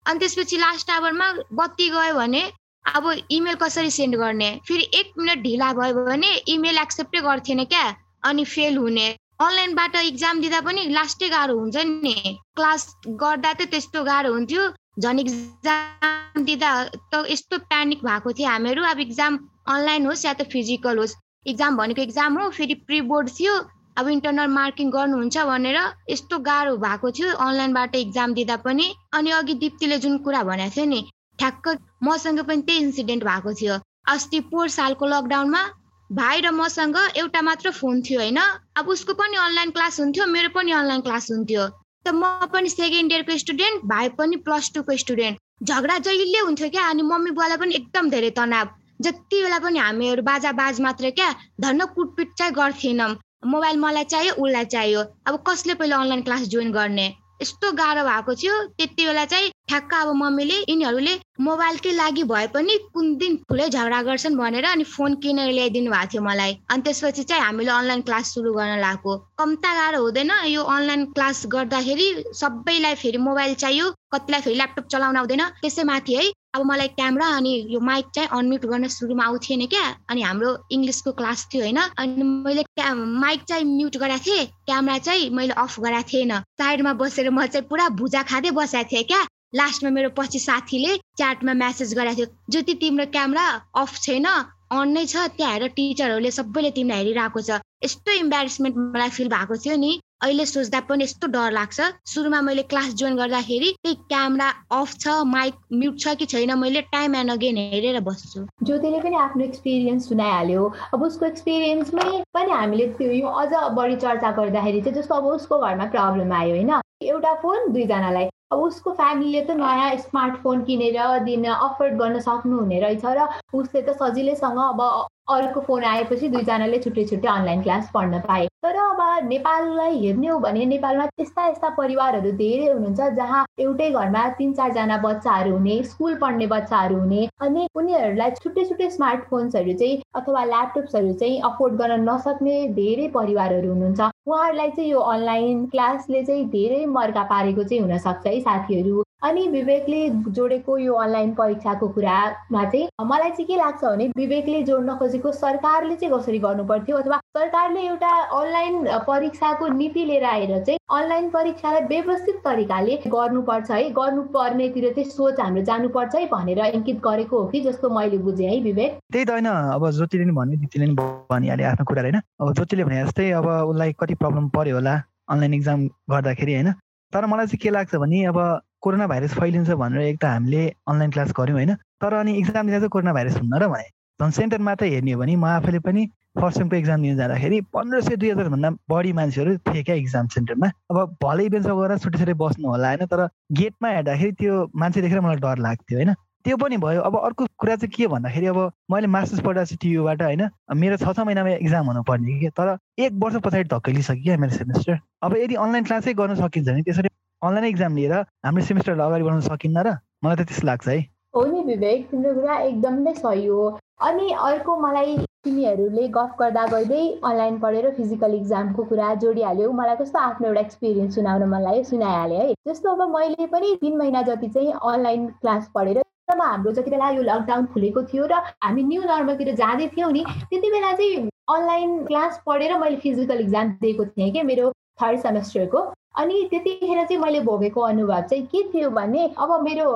अनि 0.06 0.18
त्यसपछि 0.18 0.56
लास्ट 0.58 0.90
आवरमा 0.90 1.26
बत्ती 1.54 1.88
गयो 1.90 2.14
भने 2.14 2.42
अब 2.84 3.04
इमेल 3.30 3.54
कसरी 3.56 3.90
सेन्ड 3.90 4.16
गर्ने? 4.16 4.50
फेरि 4.68 4.84
एक 5.00 5.12
मिनट 5.18 5.42
ढिला 5.42 5.72
भयो 5.72 6.04
भने 6.06 6.30
इमेल 6.54 6.78
एक्सेप्टै 6.78 7.20
गर्थेन 7.22 7.64
क्या 7.64 7.84
अनि 8.30 8.44
फेल 8.44 8.76
हुने। 8.76 9.08
अनलाइनबाट 9.40 9.96
इक्जाम 9.96 10.40
दिँदा 10.40 10.60
पनि 10.60 10.86
लास्टै 10.90 11.28
गाह्रो 11.28 11.58
हुन्छ 11.58 11.76
नि। 11.86 12.38
क्लास 12.56 12.82
गर्दा 13.22 13.52
त 13.52 13.68
त्यस्तो 13.70 14.04
गाह्रो 14.04 14.32
हुन्थ्यो। 14.32 14.62
झन् 14.96 15.20
इक्जाम 15.20 16.44
दिँदा 16.44 16.70
त 17.12 17.24
यस्तो 17.30 17.58
प्यानिक 17.58 18.04
भएको 18.04 18.32
थियो 18.32 18.48
हामीहरू। 18.48 18.82
अब 18.84 18.98
इक्जाम 19.00 19.38
अनलाइन 19.68 20.06
होस् 20.06 20.24
या 20.24 20.32
त 20.32 20.42
फिजिकल 20.52 20.98
होस् 20.98 21.14
इक्जाम 21.46 21.76
भनेको 21.76 22.02
इक्जाम 22.02 22.38
हो 22.38 22.48
फेरि 22.50 22.74
प्रि 22.86 23.00
बोर्ड 23.10 23.28
थियो 23.38 23.54
अब 23.98 24.08
इन्टरनल 24.08 24.46
मार्किङ 24.52 24.90
गर्नुहुन्छ 24.90 25.36
भनेर 25.48 25.78
यस्तो 26.10 26.38
गाह्रो 26.48 26.76
भएको 26.84 27.10
थियो 27.10 27.32
अनलाइनबाट 27.46 27.94
इक्जाम 27.96 28.34
दिँदा 28.34 28.56
पनि। 28.66 28.86
अनि 29.14 29.30
अघि 29.38 29.54
दिप्तीले 29.64 29.98
जुन 30.04 30.18
कुरा 30.24 30.42
भनेको 30.44 30.74
थियो 30.76 30.86
नि 30.86 31.00
ठ्याक्क 31.38 31.68
मसँग 32.04 32.40
पनि 32.48 32.62
त्यही 32.62 32.84
इन्सिडेन्ट 32.84 33.24
भएको 33.24 33.52
थियो। 33.60 33.78
अस्ति 34.08 34.40
पोहोर 34.52 34.68
सालको 34.76 35.06
लकडाउनमा 35.06 35.62
भाइ 36.10 36.40
र 36.40 36.50
मसँग 36.52 36.96
एउटा 37.16 37.40
मात्र 37.42 37.70
फोन 37.72 38.02
थियो 38.02 38.20
होइन? 38.20 38.40
अब 38.76 38.88
उसको 38.88 39.12
पनि 39.14 39.36
अनलाइन 39.36 39.70
क्लास 39.70 40.00
हुन्थ्यो 40.00 40.26
मेरो 40.26 40.48
पनि 40.56 40.72
अनलाइन 40.72 41.00
क्लास 41.00 41.30
हुन्थ्यो। 41.32 41.68
त 42.06 42.12
म 42.12 42.46
पनि 42.52 42.70
सेकेन्ड 42.70 43.12
इयरको 43.12 43.34
स्टुडेन्ट 43.40 43.84
भाइ 43.90 44.08
पनि 44.20 44.36
प्लस 44.46 44.70
टूको 44.76 44.96
स्टुडेन्ट 45.02 45.68
झगडा 45.70 45.98
जहिले 46.06 46.38
हुन्थ्यो 46.46 46.68
क्या 46.76 46.86
अनि 46.94 47.02
मम्मी 47.10 47.30
बुवालाई 47.36 47.60
पनि 47.62 47.74
एकदम 47.80 48.08
धेरै 48.14 48.30
तनाव। 48.38 48.72
जति 49.06 49.42
बेला 49.42 49.58
पनि 49.66 49.78
हामीहरू 49.78 50.22
बाजा 50.30 50.52
बाज 50.60 50.80
मात्र 50.86 51.10
क्या 51.20 51.28
धन्न 51.66 51.86
कुटपिट 51.94 52.34
चाहिँ 52.38 52.54
गर्थेनौँ 52.54 53.10
मोबाइल 53.52 53.78
मलाई 53.84 54.04
चाहियो 54.14 54.34
उसलाई 54.46 54.70
चाहियो। 54.74 55.04
अब 55.26 55.42
कसले 55.48 55.74
पहिला 55.82 56.00
अनलाइन 56.02 56.22
क्लास 56.28 56.42
जोइन 56.54 56.72
गर्ने? 56.72 57.06
यस्तो 57.42 57.72
गाह्रो 57.82 58.02
भएको 58.06 58.34
थियो। 58.42 58.54
त्यति 58.78 59.06
बेला 59.06 59.24
चाहिँ 59.32 59.50
ठ्याक्क 59.68 59.94
अब 59.94 60.08
मम्मीले 60.22 60.56
यिनीहरूले 60.68 61.14
मोबाइलकै 61.46 61.92
लागि 61.92 62.22
भए 62.32 62.46
पनि 62.54 62.76
कुन 62.94 63.06
दिन 63.18 63.36
ठुलै 63.48 63.68
झगडा 63.68 64.00
गर्छन् 64.08 64.36
भनेर 64.38 64.64
अनि 64.72 64.84
फोन 64.94 65.14
किनेर 65.22 65.50
ल्याइदिनु 65.52 65.90
भएको 65.90 66.10
थियो 66.12 66.22
मलाई। 66.22 66.52
अनि 66.70 66.82
त्यसपछि 66.82 67.22
चाहिँ 67.30 67.42
हामीले 67.44 67.70
अनलाइन 67.70 68.00
क्लास 68.08 68.34
सुरु 68.34 68.52
गर्न 68.54 68.78
लागेको। 68.80 69.16
कम्ता 69.38 69.70
गाह्रो 69.74 70.02
हुँदैन 70.02 70.30
यो 70.54 70.62
अनलाइन 70.76 71.04
क्लास 71.16 71.42
गर्दाखेरि 71.54 72.08
सबैलाई 72.42 72.94
फेरि 73.02 73.18
मोबाइल 73.28 73.54
चाहियो 73.62 73.90
कतिलाई 74.14 74.40
फेरि 74.40 74.56
ल्यापटप 74.56 74.86
चलाउन 74.92 75.16
आउँदैन। 75.16 75.42
त्यसै 75.62 75.84
माथि 75.90 76.14
है 76.14 76.24
अब 76.54 76.64
मलाई 76.66 76.88
क्यामेरा 76.88 77.26
अनि 77.36 77.52
यो 77.70 77.78
माइक 77.80 78.06
चाहिँ 78.14 78.28
अनम्युट 78.38 78.64
गर्न 78.68 78.88
सुरुमा 78.94 79.24
आउँथेन 79.24 79.66
क्या। 79.72 79.84
अनि 80.10 80.22
हाम्रो 80.22 80.50
इङ्ग्लिसको 80.72 81.12
क्लास 81.20 81.46
थियो 81.52 81.62
होइन। 81.62 81.80
अनि 81.96 82.22
मैले 82.22 82.64
माइक 82.94 83.42
चाहिँ 83.48 83.64
म्युट 83.64 83.96
गराएको 83.96 84.24
थिएँ। 84.26 84.44
क्यामेरा 84.68 84.98
चाहिँ 84.98 85.30
मैले 85.32 85.52
अफ 85.56 85.80
गराएको 85.80 86.08
थिएन। 86.12 86.32
साइडमा 86.60 86.92
बसेर 87.00 87.30
म 87.30 87.46
चाहिँ 87.46 87.66
पुरा 87.68 87.88
भुजा 87.96 88.22
खाँदै 88.28 88.50
बसेको 88.52 88.88
थिएँ 88.92 89.04
क्या। 89.04 89.22
लास्टमा 89.54 89.90
मेरो 89.96 90.10
पछि 90.16 90.38
साथीले 90.38 90.96
च्याटमा 91.16 91.52
म्यासेज 91.54 91.94
गराएको 91.94 92.20
थियो। 92.20 92.36
ज्योति 92.52 92.74
तिम्रो 92.84 93.06
क्यामेरा 93.16 93.46
अफ 93.76 93.96
छैन 94.04 94.26
अन 94.72 94.88
नै 94.92 95.04
छ 95.06 95.16
त्यहाँ 95.36 95.52
हेरेर 95.52 95.72
टिचरहरूले 95.76 96.30
सबैले 96.30 96.70
तिमीलाई 96.76 96.98
हेरिरहेको 96.98 97.40
छ। 97.40 97.60
यस्तो 97.84 98.12
इम्बेरेसमेन्ट 98.12 98.76
मलाई 98.76 99.10
फिल 99.16 99.28
भएको 99.28 99.56
थियो 99.56 99.76
नि। 99.76 99.92
अहिले 100.22 100.44
सोच्दा 100.46 100.80
पनि 100.88 101.04
यस्तो 101.04 101.26
डर 101.28 101.50
लाग्छ। 101.52 101.86
सुरुमा 102.06 102.40
मैले 102.48 102.62
क्लास 102.72 102.94
जोइन 102.94 103.16
गर्दाखेरि 103.16 103.70
त्यही 103.82 103.94
क्यामेरा 104.10 104.48
अफ 104.72 104.90
छ 104.94 105.14
माइक 105.26 105.54
म्युट 105.72 105.98
छ 105.98 106.14
कि 106.18 106.26
छैन 106.32 106.54
मैले 106.58 106.80
टाइम 106.92 107.16
एन्ड 107.16 107.30
अगेन 107.32 107.56
हेरेर 107.72 108.00
बस्छु। 108.08 108.44
ज्योतिले 108.62 109.00
पनि 109.02 109.16
आफ्नो 109.22 109.44
एक्सपिरियन्स 109.44 110.08
सुनाइहाल्यो। 110.08 110.68
अब 110.94 111.02
उसको 111.02 111.26
एक्सपिरियन्समै 111.26 112.22
पनि 112.34 112.50
हामीले 112.52 112.86
त्यो 113.00 113.10
यो 113.12 113.28
अझ 113.42 113.50
बढी 113.78 113.96
चर्चा 114.04 114.30
गर्दाखेरि 114.38 114.80
चाहिँ 114.82 114.96
जस्तो 115.00 115.14
अब 115.14 115.26
उसको 115.32 115.58
घरमा 115.58 115.86
प्रब्लम 115.96 116.32
आयो 116.32 116.54
होइन। 116.54 116.72
एउटा 117.02 117.32
फोन 117.42 117.72
दुईजनालाई। 117.72 118.28
अब 118.52 118.60
उसको 118.60 118.92
फ्यामिलीले 118.92 119.40
त 119.42 119.50
नयाँ 119.58 119.96
स्मार्टफोन 119.98 120.62
किनेर 120.64 121.18
दिन 121.24 121.44
अफोर्ड 121.50 121.94
गर्न 121.98 122.20
सक्नुहुने 122.20 122.80
रहेछ 122.80 123.04
र 123.18 123.26
उसले 123.58 123.82
त 123.82 123.96
सजिलैसँग 124.02 124.58
अब 124.64 124.80
अर्को 125.28 125.60
फोन 125.60 125.84
आएपछि 125.84 126.28
दुईजनाले 126.28 126.78
छुट्टै 126.78 127.04
छुट्टै 127.04 127.28
अनलाइन 127.28 127.62
क्लास 127.62 127.90
पढ्न 127.94 128.18
पाए। 128.20 128.46
तर 128.62 128.76
अब 128.76 129.28
नेपाललाई 129.28 129.98
हेर्ने 129.98 130.26
हो 130.28 130.38
भने 130.38 130.64
नेपालमा 130.66 131.06
यस्ता 131.20 131.46
यस्ता 131.46 131.68
परिवारहरू 131.76 132.32
धेरै 132.40 132.66
हुनुहुन्छ 132.66 133.08
जहाँ 133.16 133.44
एउटै 133.58 133.90
घरमा 133.90 134.22
तिन 134.38 134.52
चारजना 134.52 134.96
बच्चाहरू 135.04 135.52
हुने 135.52 135.76
स्कुल 135.84 136.14
पढ्ने 136.22 136.46
बच्चाहरू 136.54 136.98
हुने 136.98 137.28
अनि 137.40 137.68
उनीहरूलाई 137.76 138.30
छुट्टै 138.42 138.64
छुट्टै 138.64 138.90
स्मार्टफोन्सहरू 138.96 139.72
चाहिँ 139.82 140.02
अथवा 140.22 140.44
ल्यापटप्सहरू 140.44 141.12
चाहिँ 141.22 141.40
अफोर्ड 141.50 141.74
गर्न 141.82 142.08
नसक्ने 142.08 142.56
धेरै 142.80 143.08
परिवारहरू 143.14 143.72
हुनुहुन्छ। 143.72 144.10
उहाँहरूलाई 144.26 144.70
चाहिँ 144.76 144.90
यो 144.90 145.00
अनलाइन 145.14 145.64
क्लासले 145.72 146.24
चाहिँ 146.24 146.44
धेरै 146.50 146.84
मर्का 146.98 147.22
पारेको 147.32 147.64
चाहिँ 147.64 147.82
हुनसक्छ 147.82 148.26
है 148.26 148.40
साथीहरू। 148.40 149.02
अनि 149.22 149.46
विवेकले 149.48 149.98
जोडेको 150.36 150.76
यो 150.78 150.94
अनलाइन 150.98 151.32
परीक्षाको 151.34 151.88
कुरामा 151.88 152.64
चाहिँ 152.64 152.88
मलाई 153.06 153.30
चाहिँ 153.30 153.46
के 153.46 153.56
लाग्छ 153.56 153.84
भने 153.84 154.06
विवेकले 154.16 154.62
जोड्न 154.62 154.94
खोजेको 154.98 155.32
सरकारले 155.32 155.96
चाहिँ 155.96 156.14
कसरी 156.14 156.38
गर्नु 156.38 156.64
पर्थ्यो 156.66 156.96
अथवा 156.96 157.18
सरकारले 157.38 157.80
एउटा 157.80 158.10
अनलाइन 158.40 158.88
परीक्षाको 159.06 159.68
नीति 159.74 160.04
लिएर 160.04 160.24
आएर 160.24 160.64
चाहिँ 160.64 160.78
अनलाइन 160.98 161.28
परीक्षालाई 161.30 161.80
व्यवस्थित 161.92 162.40
तरिकाले 162.44 162.96
गर्नुपर्छ 163.06 163.70
है 163.70 163.90
गर्नुपर्नेतिर 164.00 164.92
चाहिँ 164.92 165.10
सोच 165.10 165.40
हाम्रो 165.40 165.62
जानुपर्छ 165.70 166.14
है 166.14 166.26
भनेर 166.32 166.64
इङ्कित 166.66 167.00
गरेको 167.04 167.42
हो 167.42 167.46
कि 167.48 167.60
जस्तो 167.60 167.90
मैले 167.90 168.18
बुझेँ 168.18 168.48
है 168.50 168.60
विवेक। 168.62 168.98
त्यही 169.12 169.24
त 169.24 169.30
होइन 169.30 169.46
अब 169.46 169.90
ज्योतिले 169.90 170.24
नि 170.24 170.32
भन्यो 170.32 170.58
दिदीले 170.60 170.86
नि 170.86 170.94
भनिहाल्यो 171.30 171.68
आफ्नो 171.68 171.84
कुरा 171.86 172.02
होइन। 172.02 172.18
अब 172.40 172.52
ज्योतिले 172.54 172.84
भने 172.84 173.04
जस्तै 173.04 173.30
अब 173.38 173.46
उसलाई 173.70 173.92
कति 174.00 174.14
प्रब्लम 174.18 174.48
पर्यो 174.50 174.74
होला 174.76 174.94
अनलाइन 175.30 175.54
इक्जाम 175.54 175.86
गर्दाखेरि 176.10 176.54
होइन। 176.54 176.72
तर 177.12 177.26
मलाई 177.26 177.46
चाहिँ 177.46 177.62
के 177.62 177.70
लाग्छ 177.70 177.94
भने 177.94 178.24
अब 178.26 178.38
कोरोना 178.82 179.06
भाइरस 179.06 179.34
फैलिन्छ 179.34 179.70
भनेर 179.72 180.00
एक 180.02 180.20
त 180.20 180.24
हामीले 180.26 180.62
अनलाइन 180.88 181.10
क्लास 181.10 181.32
गऱ्यौँ 181.38 181.56
होइन 181.56 181.74
तर 181.74 182.14
अनि 182.14 182.32
इक्जाम 182.38 182.66
दिँदा 182.66 182.78
चाहिँ 182.78 182.88
कोरोना 182.90 183.12
भाइरस 183.12 183.36
हुन्न 183.36 183.62
र 183.62 183.68
भने। 183.68 183.88
झन् 184.20 184.30
सेन्टर 184.32 184.58
मात्रै 184.62 184.88
हेर्ने 184.90 185.12
हो 185.12 185.20
भने 185.20 185.36
म 185.36 185.44
आफैले 185.52 185.78
पनि 185.86 186.06
फर्स्ट 186.38 186.58
सेमको 186.58 186.76
इक्जाम 186.76 187.02
दिनु 187.02 187.16
जाँदाखेरि 187.16 187.60
पन्ध्र 187.74 188.00
सय 188.02 188.16
दुई 188.16 188.30
हजारभन्दा 188.30 188.70
बढी 188.90 189.12
मान्छेहरू 189.12 189.56
थिए 189.68 189.82
क्या 189.82 189.94
इक्जाम 190.02 190.26
सेन्टरमा 190.34 190.68
अब 190.90 191.16
भलै 191.22 191.48
बेन्चमा 191.54 191.74
गएर 191.78 191.98
छुट्टी 191.98 192.18
छुट्टै 192.18 192.34
बस्नु 192.42 192.68
होला 192.68 192.88
होइन 192.88 193.06
तर 193.06 193.26
गेटमा 193.60 193.88
हेर्दाखेरि 193.88 194.32
त्यो 194.40 194.54
मान्छे 194.74 195.02
देखेर 195.02 195.20
मलाई 195.20 195.42
डर 195.44 195.58
लाग्थ्यो 195.66 195.98
होइन। 195.98 196.14
त्यो 196.44 196.56
पनि 196.56 196.76
भयो। 196.82 197.00
अब 197.00 197.16
अर्को 197.16 197.46
कुरा 197.58 197.74
चाहिँ 197.76 197.92
के 197.94 198.06
भन्दाखेरि 198.12 198.46
अब 198.46 198.58
मैले 198.90 199.06
मास्टर्स 199.06 199.40
पढाएको 199.46 199.70
छु 199.70 199.76
टियुबाट 199.82 200.22
होइन 200.22 200.42
मेरो 200.74 200.96
छ 200.96 201.14
छ 201.14 201.20
महिनामा 201.22 201.50
इक्जाम 201.62 201.86
हुनुपर्ने 201.86 202.38
कि। 202.40 202.48
तर 202.58 202.76
एक 202.98 203.12
वर्ष 203.22 203.36
पछाडि 203.44 203.68
धक्कलिसक्यो 203.70 204.22
क्या 204.22 204.36
मेरो 204.42 204.56
सेमेस्टर 204.56 204.98
अब 205.22 205.36
यदि 205.36 205.54
अनलाइन 205.54 205.84
क्लासै 205.84 206.14
गर्न 206.14 206.34
सकिन्छ 206.42 206.68
भने 206.68 206.82
त्यसरी 206.82 207.11
अनलाइन 207.42 207.64
इक्जाम 207.66 207.96
लिएर 207.96 208.12
हाम्रो 208.46 208.64
सेमेस्टरलाई 208.64 209.06
अगाडि 209.08 209.24
बढाउन 209.24 209.40
सकिन्न 209.44 209.82
र? 209.86 209.94
मलाई 210.24 210.36
त 210.36 210.46
त्यस्तो 210.48 210.66
लाग्छ 210.66 210.88
है। 210.88 210.98
हो 211.36 211.44
नि 211.52 211.60
विवेक 211.66 212.06
तिम्रो 212.10 212.34
कुरा 212.34 212.58
एकदम 212.58 213.12
सही 213.14 213.46
हो। 213.46 213.62
अनि 214.08 214.26
अर्को 214.48 214.76
मलाई 214.80 215.16
तिमीहरूले 215.44 216.06
गफ 216.16 216.36
गर्दा 216.40 216.66
गर्दै 216.74 217.02
अनलाइन 217.30 217.58
पढेर 217.58 217.90
फिजिकल 217.96 218.34
इक्जामको 218.34 218.84
कुरा 218.90 219.14
जोडिहाल्यो। 219.24 219.72
मलाई 219.80 219.96
कस्तो 220.02 220.18
आफ्नो 220.18 220.48
एउटा 220.48 220.60
एक्सपिरियन्स 220.60 221.14
सुनाउन 221.14 221.44
मन 221.54 221.62
लाग्यो 221.62 221.82
सुनाइहालेँ 221.90 222.38
है। 222.38 222.54
जस्तो 222.68 222.94
अब 222.94 223.02
मैले 223.14 223.46
पनि 223.54 223.74
तिन 223.80 223.96
महिना 223.98 224.22
जति 224.28 224.48
चाहिँ 224.48 224.72
अनलाइन 224.92 225.26
क्लास 225.42 225.70
पढेर 225.74 226.02
हाम्रो 226.32 226.72
जति 226.72 226.90
बेला 226.90 227.08
यो 227.10 227.22
लकडाउन 227.22 227.66
खुलेको 227.72 228.02
थियो 228.12 228.26
र 228.26 228.38
हामी 228.64 228.82
न्यू 228.82 229.02
नर्मलतिर 229.02 229.54
जाँदै 229.54 229.88
थियौँ 229.96 230.12
नि 230.12 230.22
त्यति 230.28 230.70
बेला 230.70 230.92
चाहिँ 230.92 231.28
अनलाइन 231.54 231.90
क्लास 232.06 232.40
पढेर 232.46 232.78
मैले 232.78 232.96
फिजिकल 233.02 233.40
इक्जाम 233.40 233.72
दिएको 233.82 234.04
थिएँ 234.14 234.30
कि 234.32 234.42
मेरो 234.50 234.70
थर्ड 235.02 235.20
सेमेस्टरको 235.20 235.82
अनि 236.14 236.42
त्यतिखेर 236.50 237.04
चाहिँ 237.04 237.18
मैले 237.22 237.40
भोगेको 237.40 237.80
अनुभव 237.80 238.20
चाहिँ 238.30 238.46
के 238.46 238.62
थियो 238.72 238.90
भने 238.90 239.26
अब 239.38 239.50
मेरो 239.64 239.90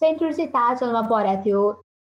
सेन्टर 0.00 0.32
चाहिँ 0.32 0.50
ताजलमा 0.50 1.02
परेको 1.12 1.42
थियो। 1.44 1.62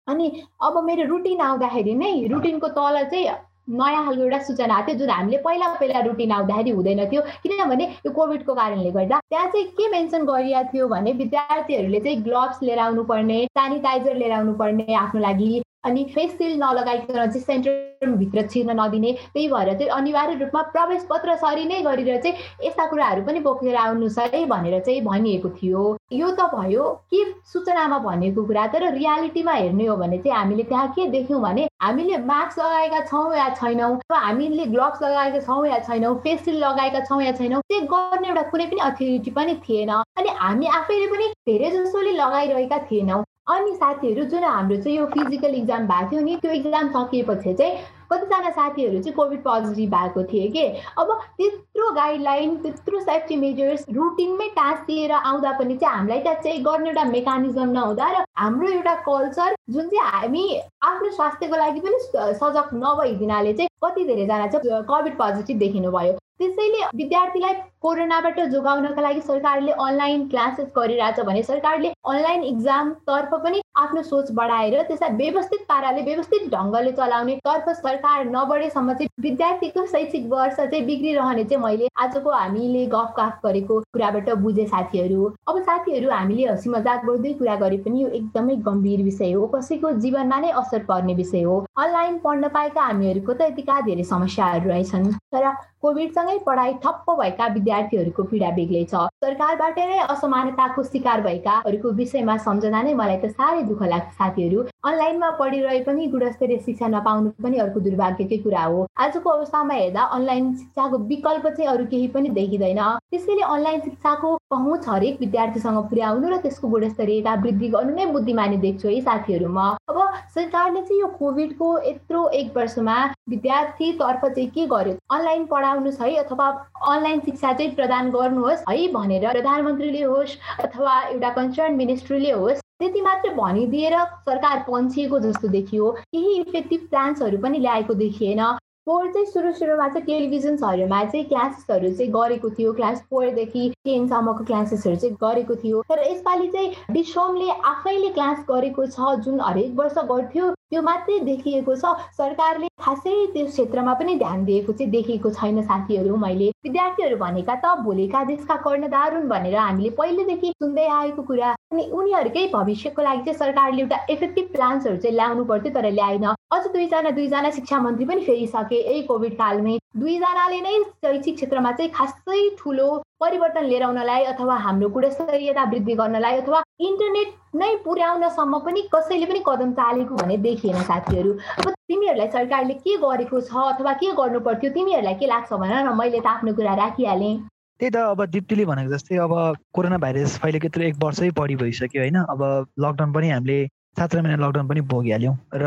अनि 0.09 0.27
अब 0.63 0.83
मेरो 0.85 1.09
रुटिन 1.09 1.41
आउँदाखेरि 1.41 1.95
नै 1.95 2.13
रुटिनको 2.33 2.69
तल 2.69 3.03
चाहिँ 3.11 3.27
नयाँ 3.71 4.05
खालको 4.05 4.23
एउटा 4.23 4.39
सूचना 4.43 4.75
आएको 4.75 4.89
थियो 4.89 4.99
जुन 4.99 5.11
हामीले 5.11 5.39
पहिला 5.45 5.67
पहिला 5.75 6.01
रुटिन 6.07 6.33
आउँदाखेरि 6.33 6.71
हुँदैन 6.71 7.05
थियो। 7.11 7.23
किनभने 7.43 7.85
यो 8.07 8.13
कोभिडको 8.13 8.55
कारणले 8.55 8.91
गर्दा 8.91 9.19
त्यहाँ 9.31 9.47
चाहिँ 9.53 9.67
के 9.79 9.89
मेन्सन 9.91 10.25
गरिएको 10.27 10.73
थियो 10.73 10.89
भने 10.89 11.13
विद्यार्थीहरूले 11.23 12.01
चाहिँ 12.01 12.23
ग्लोभ्स 12.23 12.63
लिएर 12.63 12.79
आउनु 12.79 13.05
पर्ने 13.05 13.45
सेनिटाइजर 13.59 14.17
लिएर 14.17 14.33
आउनु 14.33 14.55
पर्ने 14.59 14.95
आफ्नो 14.95 15.21
लागि। 15.21 15.63
अनि 15.85 16.05
फेस 16.15 16.37
सिल 16.39 16.53
नलगाइकन 16.63 17.15
चाहिँ 17.15 17.41
सेन्टरभित्र 17.41 18.47
छिर्न 18.49 18.81
नदिने 18.81 19.13
त्यही 19.13 19.49
भएर 19.49 19.73
चाहिँ 19.73 19.89
अनिवार्य 19.91 20.35
रूपमा 20.43 20.63
प्रवेश 20.73 21.07
पत्र 21.11 21.35
सरी 21.37 21.65
नै 21.65 21.81
गरेर 21.83 22.21
चाहिँ 22.23 22.67
यस्ता 22.67 22.87
कुराहरू 22.91 23.23
पनि 23.27 23.41
बोकेर 23.41 23.77
आउनुहोस् 23.77 24.19
है 24.19 24.45
भनेर 24.47 24.79
चाहिँ 24.81 25.01
भनिएको 25.05 25.49
थियो। 25.59 25.83
यो 26.13 26.31
त 26.31 26.49
भयो 26.55 26.85
के 27.15 27.25
सूचनामा 27.53 27.99
भनेको 27.99 28.45
कुरा 28.47 28.67
तर 28.75 28.93
रियालिटीमा 28.95 29.53
हेर्ने 29.53 29.87
हो 29.87 29.97
भने 29.97 30.19
चाहिँ 30.19 30.37
हामीले 30.39 30.63
त्यहाँ 30.71 30.89
के 30.95 31.07
देख्यौँ 31.11 31.41
भने 31.43 31.69
हामीले 31.83 32.17
मास्क 32.31 32.59
लगाएका 32.59 33.01
छौँ 33.07 33.35
या 33.37 33.49
छैनौँ 33.55 33.93
हामीले 34.13 34.67
ग्लोभ्स 34.75 35.03
लगाएका 35.03 35.41
छौँ 35.41 35.67
या 35.67 35.79
छैनौँ 35.89 36.15
फेस 36.23 36.45
सिल 36.45 36.57
लगाएका 36.65 37.01
छौँ 37.05 37.23
या 37.23 37.33
छैनौँ 37.33 37.61
त्यो 37.69 37.81
गर्ने 37.91 38.29
एउटा 38.29 38.43
कुनै 38.51 38.67
पनि 38.67 38.81
अथोरिटी 38.81 39.31
पनि 39.31 39.55
थिएन। 39.69 39.91
अनि 39.91 40.29
हामी 40.39 40.67
आफैले 40.79 41.07
पनि 41.07 41.29
धेरै 41.49 41.71
जसोले 41.71 42.13
लगाइरहेका 42.13 42.79
थिएनौँ। 42.91 43.23
अनि 43.47 43.75
साथीहरू 43.75 44.25
जुन 44.25 44.45
हाम्रो 44.45 44.77
चाहिँ 44.77 44.97
यो 44.99 45.07
फिजिकल 45.07 45.55
इक्जाम 45.55 45.87
भएको 45.87 46.11
थियो 46.11 46.21
नि 46.21 46.37
त्यो 46.37 46.51
इक्जाम 46.53 46.89
सकिएपछि 46.89 47.55
चाहिँ 47.55 47.79
कतिजना 48.13 48.51
साथीहरू 48.51 48.99
चाहिँ 48.99 49.15
कोभिड 49.15 49.41
पोजिटिभ 49.43 49.91
भएको 49.91 50.23
थिए 50.25 50.49
कि? 50.49 50.67
अब 50.99 51.11
त्यत्रो 51.39 51.91
गाइडलाइन 51.93 52.57
त्यत्रो 52.57 53.01
सेफ्टी 53.01 53.37
मेजर्स 53.37 53.85
रुटिनमै 53.91 54.49
टाँसिएर 54.57 55.13
आउँदा 55.13 55.53
पनि 55.59 55.77
चाहिँ 55.77 55.97
हामीलाई 55.97 56.21
त्यहाँ 56.21 56.41
चाहिँ 56.43 56.63
गर्ने 56.63 56.89
एउटा 56.89 57.05
मेकानिजम 57.05 57.73
नहुँदा 57.73 58.11
र 58.11 58.25
हाम्रो 58.39 58.69
एउटा 58.69 58.95
कल्चर 59.09 59.57
जुन 59.71 59.89
चाहिँ 59.89 60.11
हामी 60.11 60.47
आफ्नो 60.83 61.11
स्वास्थ्यको 61.11 61.57
लागि 61.57 61.81
पनि 61.81 61.99
सजग 62.39 62.71
नभइदिनाले 62.75 63.53
चाहिँ 63.53 63.69
कति 63.85 64.05
धेरैजना 64.05 64.47
चाहिँ 64.47 64.83
कोभिड 64.85 65.19
पोजिटिभ 65.19 65.59
देखिनु 65.59 65.91
भयो 65.91 66.13
त्यसैले 66.13 66.87
विद्यार्थीलाई 66.95 67.55
कोरोनाबाट 67.83 68.39
जोगाउनका 68.51 69.03
लागि 69.03 69.21
सरकारले 69.21 69.73
अनलाइन 69.85 70.27
क्लासेस 70.29 70.67
गरिरहेछ 70.77 71.21
भने 71.27 71.43
सरकारले 71.43 71.89
अनलाइन 72.09 72.43
इक्जामतर्फ 72.45 73.35
पनि 73.45 73.61
आफ्नो 73.77 74.03
सोच 74.03 74.31
बढाएर 74.33 74.83
त्यसलाई 74.83 75.17
व्यवस्थित 75.17 75.65
पाराले 75.69 76.03
व्यवस्थित 76.03 76.43
ढङ्गले 76.53 76.93
चलाउने 76.93 77.35
तर्फ 77.47 77.69
सरकार 77.79 78.25
नबढेसम्म 78.27 78.93
चाहिँ 78.93 79.09
विद्यार्थीको 79.23 79.87
शैक्षिक 79.87 80.27
वर्ष 80.33 80.57
चाहिँ 80.57 80.85
बिग्रिरहने 80.87 81.45
चाहिँ 81.45 81.63
मैले 81.65 81.89
आजको 82.05 82.31
हामीले 82.33 82.85
गफ 82.95 83.15
गफ 83.19 83.41
गरेको 83.45 83.81
कुराबाट 83.93 84.31
बुझे 84.45 84.67
साथीहरू। 84.67 85.27
अब 85.49 85.61
साथीहरू 85.63 86.11
हामीले 86.11 86.47
हँसी 86.49 86.71
मजाक 86.71 87.05
गर्दै 87.07 87.33
कुरा 87.43 87.57
गरे 87.65 87.77
पनि 87.83 88.03
यो 88.03 88.09
एकदमै 88.21 88.57
गम्भीर 88.69 89.03
विषय 89.03 89.33
हो। 89.33 89.47
कसैको 89.55 89.93
जीवनमा 90.07 90.39
नै 90.41 90.51
असर 90.63 90.85
पर्ने 90.89 91.15
विषय 91.15 91.43
हो। 91.43 91.59
अनलाइन 91.79 92.19
पढ्न 92.25 92.49
पाएका 92.55 92.83
हामीहरूको 92.83 93.33
त 93.33 93.51
यतिका 93.51 93.81
धेरै 93.91 94.05
समस्याहरू 94.15 94.71
रहेछन्। 94.71 95.13
तर 95.35 95.51
कोभिडसँगै 95.83 96.39
पढाइ 96.47 96.73
ठप्प 96.83 97.11
भएका 97.21 97.49
विद्यार्थीहरूको 97.73 98.23
पीडा 98.31 98.51
बेग्लै 98.57 98.85
छ। 98.85 99.09
सरकारबाट 99.25 99.79
नै 99.79 99.99
असमानताको 100.13 100.83
शिकार 100.85 101.21
भएकाहरूको 101.27 101.89
विषयमा 102.01 102.37
सम्झना 102.47 102.83
नै 102.83 102.95
मलाई 103.01 103.17
त 103.17 103.33
साह्रै 103.33 103.63
दुःख 103.69 103.83
लाग्छ 103.93 104.11
साथीहरू। 104.21 104.65
अनलाइनमा 104.85 105.31
पढिरहे 105.41 105.81
पनि 105.89 106.07
गुणस्तरीय 106.15 106.59
शिक्षा 106.67 106.87
नपाउनु 106.95 107.31
पनि 107.43 107.59
अर्को 107.65 107.81
दुर्भाग्यकै 107.81 108.39
कुरा 108.45 108.65
हो। 108.65 108.87
आजको 108.99 109.31
अवस्थामा 109.31 109.75
हेर्दा 109.75 110.03
अनलाइन 110.17 110.53
शिक्षाको 110.61 110.99
विकल्प 111.13 111.47
चाहिँ 111.49 111.71
अरू 111.73 111.85
केही 111.93 112.09
पनि 112.15 112.29
देखिँदैन। 112.39 112.83
त्यसैले 113.11 113.43
अनलाइन 113.49 113.81
शिक्षाको 113.81 114.37
पहुँच 114.53 114.89
हरेक 114.89 115.21
विद्यार्थीसँग 115.21 115.79
पुर्याउनु 115.91 116.29
र 116.29 116.37
त्यसको 116.45 116.69
गुणस्तरीयता 116.69 117.35
वृद्धि 117.45 117.69
गर्नु 117.77 117.95
नै 117.97 118.07
बुद्धिमानी 118.13 118.57
देख्छु 118.67 118.89
है 118.89 119.01
साथीहरू। 119.01 119.49
म 119.49 119.77
अब 119.89 119.99
सरकारले 120.35 120.81
चाहिँ 120.83 121.01
यो 121.01 121.09
कोभिडको 121.17 121.69
यत्रो 121.89 122.27
एक 122.41 122.57
वर्षमा 122.57 122.99
विद्यार्थीतर्फ 123.31 124.25
चाहिँ 124.27 124.49
के 124.51 124.67
गर्यो? 124.67 124.95
अनलाइन 125.13 125.45
पढाउनुहोस् 125.47 126.01
है 126.03 126.15
अथवा 126.25 126.47
अनलाइन 126.93 127.21
शिक्षा 127.21 127.53
चाहिँ 127.63 127.75
प्रदान 127.77 128.11
गर्नुहोस्। 128.11 128.65
है 128.71 128.89
भनेर 128.93 129.31
प्रधानमन्त्रीले 129.31 130.03
होस् 130.03 130.37
अथवा 130.67 131.01
एउटा 131.07 131.31
कन्सर्न 131.39 131.75
मिनिस्ट्रीले 131.77 132.31
होस् 132.33 132.61
त्यति 132.81 133.01
मात्र 133.01 133.31
भनिदिएर 133.35 133.95
सरकार 134.27 134.65
पन्छिएको 134.69 135.19
जस्तो 135.21 135.49
देखियो। 135.49 135.91
केही 136.13 136.35
इफेक्टिभ 136.41 136.87
प्लान्सहरू 136.91 137.39
पनि 137.39 137.59
ल्याएको 137.59 137.95
देखिएन। 137.95 138.43
फोर 138.87 139.07
चाहिँ 139.13 139.27
सुरु 139.27 139.53
सुरुमा 139.55 139.87
चाहिँ 139.89 140.07
टेलिभिजन्सहरूमा 140.07 141.05
चाहिँ 141.05 141.25
क्लासेसहरू 141.25 141.91
चाहिँ 141.95 142.11
गरेको 142.13 142.51
थियो। 142.51 142.73
क्लास 142.73 143.03
फोरदेखि 143.11 143.69
टेनसम्मको 143.85 144.45
क्लासेसहरू 144.45 144.97
चाहिँ 144.97 145.17
गरेको 145.23 145.55
थियो। 145.63 145.83
तर 145.91 146.03
यसपालि 146.03 146.49
चाहिँ 146.49 146.73
डिसोमले 146.91 147.51
आफैले 147.73 148.09
क्लास 148.19 148.45
गरेको 148.51 148.87
छ 148.87 149.15
जुन 149.23 149.41
हरेक 149.41 149.79
वर्ष 149.79 149.99
गर्थ्यो। 150.11 150.51
त्यो 150.73 150.81
मात्रै 150.83 151.19
देखिएको 151.21 151.75
छ। 151.77 151.89
सरकारले 152.17 152.69
खासै 152.81 153.15
त्यो 153.33 153.47
क्षेत्रमा 153.47 153.95
पनि 153.95 154.15
ध्यान 154.19 154.45
दिएको 154.45 154.73
चाहिँ 154.73 154.91
देखिएको 154.91 155.31
छैन 155.31 155.61
साथीहरू 155.63 156.17
मैले। 156.17 156.49
विद्यार्थीहरू 156.65 157.17
भनेका 157.23 157.55
त 157.55 157.75
भोलिका 157.85 158.23
देशका 158.25 158.57
कर्णधारुन् 158.65 159.29
भनेर 159.29 159.57
हामीले 159.57 159.91
पहिलेदेखि 160.01 160.53
सुन्दै 160.57 160.87
आएको 160.97 161.23
कुरा। 161.29 161.51
अनि 161.73 161.85
उनीहरूकै 161.93 162.47
भविष्यको 162.55 163.03
लागि 163.03 163.23
चाहिँ 163.29 163.39
सरकारले 163.39 163.83
एउटा 163.83 163.99
इफेक्टिभ 164.17 164.49
प्लान्सहरू 164.57 164.97
चाहिँ 164.97 165.17
ल्याउनु 165.17 165.45
पर्थ्यो 165.53 165.75
तर 165.77 165.91
ल्याएन। 165.93 166.25
अझ 166.25 166.65
दुईजना 166.73 167.11
दुईजना 167.21 167.51
शिक्षा 167.61 167.81
मन्त्री 167.85 168.05
पनि 168.09 168.25
फेरिसके 168.25 168.81
यही 168.81 169.03
कोभिड 169.13 169.37
कालमै। 169.37 169.79
दुईजनाले 170.01 170.61
नै 170.65 170.77
शैक्षिक 171.05 171.35
क्षेत्रमा 171.37 171.73
चाहिँ 171.77 171.93
खासै 171.93 172.49
ठुलो 172.59 172.89
परिवर्तन 173.21 173.65
लिएर 173.71 173.83
आउनलाई 173.83 174.25
अथवा 174.33 174.55
हाम्रो 174.57 174.89
गुणस्तरीयता 174.89 175.65
वृद्धि 175.73 175.95
गर्नलाई 175.95 176.37
अथवा 176.41 176.61
इन्टरनेट 176.89 177.29
नै 177.55 177.71
पुर्याउनसम्म 177.85 178.59
पनि 178.67 178.83
कसैले 178.95 179.27
पनि 179.27 179.43
कदम 179.47 179.73
चालेको 179.79 180.17
भने 180.17 180.37
देखिएन 180.47 180.83
साथीहरू। 180.91 181.33
अब 181.33 181.69
तिमीहरूलाई 181.71 182.29
सरकारले 182.37 182.75
के 182.85 182.97
गरेको 183.05 183.41
छ 183.41 183.53
अथवा 183.73 183.93
के 184.03 184.13
गर्नु 184.21 184.41
पर्थ्यो 184.47 184.71
तिमीहरूलाई 184.77 185.15
के 185.21 185.27
लाग्छ 185.27 185.53
भन 185.53 185.73
न 185.73 185.97
मैले 185.99 186.21
त 186.21 186.27
आफ्नो 186.35 186.55
कुरा 186.55 186.75
राखिहालेँ। 186.83 187.35
त्यही 187.81 187.91
त 187.91 187.97
अब 188.15 188.25
दिप्तीले 188.33 188.65
भनेको 188.65 188.91
जस्तै 188.95 189.17
अब 189.27 189.35
कोरोना 189.75 189.99
भाइरस 189.99 190.39
फैलेको 190.43 190.67
यत्रो 190.67 190.83
एक 190.85 190.97
वर्षै 191.05 191.31
बढी 191.39 191.57
भइसक्यो 191.63 192.03
होइन। 192.03 192.19
अब 192.25 192.43
लकडाउन 192.81 193.13
पनि 193.13 193.31
हामीले 193.31 193.59
सात 193.99 194.15
महिना 194.17 194.37
लकडाउन 194.47 194.69
पनि 194.69 194.81
भोगिहाल्यौँ 194.91 195.35
र 195.55 195.65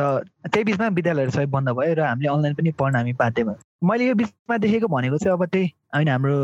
त्यही 0.49 0.63
बिचमा 0.65 0.87
विद्यालयहरू 0.97 1.31
सबै 1.31 1.45
बन्द 1.55 1.69
भयो 1.79 1.93
र 1.93 2.01
हामीले 2.09 2.29
अनलाइन 2.33 2.53
पनि 2.59 2.71
पढ्न 2.79 2.95
हामी 2.95 3.13
बाध्य 3.21 3.43
भयो। 3.43 3.57
मैले 3.87 4.05
यो 4.05 4.15
बिचमा 4.21 4.57
देखेको 4.57 4.87
भनेको 4.95 5.17
चाहिँ 5.23 5.37
अब 5.37 5.45
त्यही 5.45 5.67
होइन 5.95 6.09
हाम्रो 6.09 6.37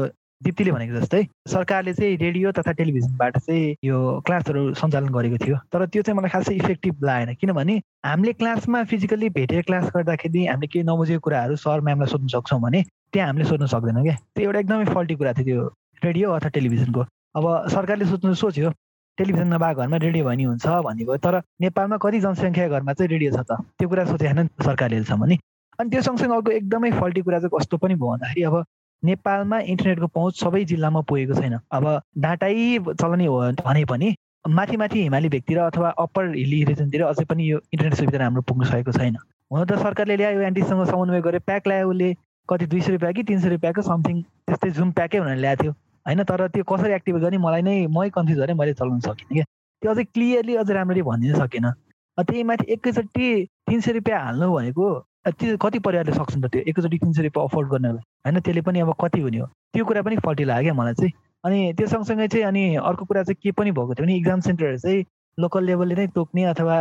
दिप्तीले 0.44 0.72
भनेको 0.72 0.94
जस्तै 1.00 1.22
सरकारले 1.48 1.94
चाहिँ 1.94 2.18
रेडियो 2.18 2.52
तथा 2.58 2.72
टेलिभिजनबाट 2.80 3.38
चाहिँ 3.38 3.76
यो 3.86 3.98
क्लासहरू 4.26 4.62
सञ्चालन 4.74 5.10
गरेको 5.14 5.38
थियो। 5.46 5.58
तर 5.74 5.86
त्यो 5.86 6.02
चाहिँ 6.02 6.18
मलाई 6.18 6.30
खासै 6.30 6.54
इफेक्टिभ 6.56 7.04
लागेन। 7.06 7.34
किनभने 7.42 7.76
हामीले 8.06 8.34
क्लासमा 8.42 8.84
फिजिकल्ली 8.92 9.30
भेटेर 9.38 9.62
क्लास 9.70 9.86
गर्दाखेरि 9.96 10.46
हामीले 10.46 10.68
केही 10.74 10.84
नबुझेको 10.90 11.22
कुराहरू 11.26 11.56
सर 11.66 11.82
म्यामलाई 11.86 12.10
सोध्न 12.14 12.28
सक्छौँ 12.36 12.62
भने 12.62 12.82
त्यहाँ 13.14 13.28
हामीले 13.28 13.46
सोध्न 13.50 13.66
सक्दैनौँ 13.74 14.04
क्या। 14.04 14.16
त्यो 14.36 14.44
एउटा 14.46 14.60
एकदमै 14.60 14.86
फल्टी 14.94 15.16
कुरा 15.22 15.34
थियो 15.38 15.46
त्यो 15.46 15.70
रेडियो 16.04 16.32
अथवा 16.32 16.50
टेलिभिजनको। 16.58 17.02
अब 17.38 17.46
सरकारले 17.72 18.06
सोच्नु 18.06 18.34
सोच्यो 18.34 18.70
टेलिभिजन 19.18 19.48
नभएको 19.54 19.82
घरमा 19.82 19.98
रेडियो 20.08 20.26
भनी 20.26 20.44
हुन्छ 20.44 20.66
भनेको 20.88 21.18
तर 21.24 21.36
नेपालमा 21.62 21.98
कति 22.02 22.20
जनसङ्ख्या 22.26 22.68
घरमा 22.68 22.94
चाहिँ 22.94 23.10
रेडियो 23.14 23.32
छ 23.32 23.40
त? 23.46 23.62
त्यो 23.78 23.88
कुरा 23.90 24.06
सोचेन 24.10 24.48
सरकारले 24.66 24.96
अहिलेसम्म 24.96 25.26
नि। 25.30 25.38
अनि 25.80 25.90
त्यो 25.90 26.02
सँगसँगै 26.02 26.36
अर्को 26.36 26.52
एकदमै 26.52 26.92
फल्टी 27.00 27.22
कुरा 27.22 27.40
चाहिँ 27.40 27.54
कस्तो 27.56 27.78
पनि 27.78 27.96
भयो 27.96 28.10
भन्दाखेरि 28.12 28.44
अब 28.50 28.56
नेपालमा 29.04 29.60
इन्टरनेटको 29.74 30.08
पहुँच 30.08 30.40
सबै 30.40 30.64
जिल्लामा 30.72 31.02
पुगेको 31.10 31.34
छैन। 31.42 31.58
अब 31.72 31.86
डाटै 32.18 32.54
चलाउने 32.80 33.26
हो 33.26 33.40
भने 33.66 33.86
पनि 33.86 34.16
माथि 34.50 34.78
माथि 34.78 35.02
हिमाली 35.02 35.30
भेगतिर 35.30 35.58
अथवा 35.60 35.90
अप्पर 36.04 36.34
हिली 36.36 36.64
रिजनतिर 36.66 37.04
अझै 37.06 37.26
पनि 37.30 37.50
यो 37.52 37.58
इन्टरनेट 37.74 37.96
सुविधा 37.96 38.24
हाम्रो 38.24 38.42
पुग्न 38.50 38.66
सकेको 38.72 38.92
छैन। 38.92 39.18
हुन 39.52 39.66
त 39.66 39.78
सरकारले 39.82 40.16
ल्यायो 40.18 40.42
एन्टीसँग 40.50 40.86
समन्वय 40.92 41.22
गरेर 41.22 41.42
प्याक 41.46 41.68
ल्यायो 41.68 41.90
उसले। 41.90 42.14
कति 42.50 42.66
दुई 42.66 42.82
सय 42.82 42.92
रुपियाँ 42.92 43.14
कि 43.14 43.24
तिन 43.24 43.40
सय 43.42 43.50
रुपियाँको 43.50 43.82
समथिङ 43.82 44.22
त्यस्तै 44.22 44.70
जुम 44.78 44.92
प्याकै 44.92 45.20
भनेर 45.20 45.38
ल्याएको 45.38 45.64
थियो। 45.64 45.72
होइन 46.06 46.24
तर 46.24 46.48
त्यो 46.56 46.64
कसरी 46.72 46.94
एक्टिभेट 46.94 47.22
गर्ने 47.22 47.38
मलाई 47.38 47.62
नै 47.62 47.76
मै 47.98 48.10
कन्फ्युज 48.18 48.40
गरेँ 48.40 48.56
मैले 48.58 48.74
चलाउन 48.74 49.00
सकिनँ 49.06 49.34
क्या। 49.34 49.46
त्यो 49.82 49.92
अझै 49.92 50.04
क्लियरली 50.04 50.56
अझै 50.64 50.74
राम्ररी 50.74 51.02
भनिदिन 51.10 51.36
सकेन। 51.38 51.70
त्यही 52.18 52.44
माथि 52.44 52.66
एकैचोटि 52.74 53.28
तिन 53.70 53.80
सय 53.82 53.92
रुपियाँ 53.94 54.20
हाल्नु 54.26 54.52
भनेको 54.54 54.88
त्यो 55.26 55.58
कति 55.58 55.80
परिवारले 55.80 56.14
सक्छन् 56.14 56.42
त 56.42 56.46
त्यो? 56.50 56.62
एकैचोटि 56.70 56.98
तिन 56.98 57.12
सय 57.14 57.24
रुपियाँ 57.24 57.46
अफोर्ड 57.48 57.70
गर्नलाई 57.70 58.02
होइन 58.26 58.40
त्यसले 58.42 58.62
पनि 58.62 58.80
अब 58.82 58.94
कति 59.02 59.22
हुने 59.22 59.38
हो? 59.38 59.46
त्यो 59.74 59.86
कुरा 59.86 60.02
पनि 60.02 60.16
फल्टी 60.26 60.44
लाग्यो 60.44 60.64
क्या 60.64 60.74
मलाई 60.74 60.94
चाहिँ। 60.94 61.14
अनि 61.46 61.74
त्यो 61.78 61.88
सँगसँगै 61.88 62.28
चाहिँ 62.28 62.46
अनि 62.46 62.64
अर्को 62.76 63.06
कुरा 63.06 63.24
चाहिँ 63.24 63.38
के 63.44 63.52
पनि 63.54 63.72
भएको 63.72 63.94
थियो 63.94 64.06
भने 64.06 64.16
इक्जाम 64.18 64.40
सेन्टरहरू 64.42 64.78
चाहिँ 64.78 65.06
लोकल 65.38 65.64
लेभलले 65.64 65.96
नै 65.96 66.08
तोक्ने 66.18 66.44
अथवा 66.54 66.76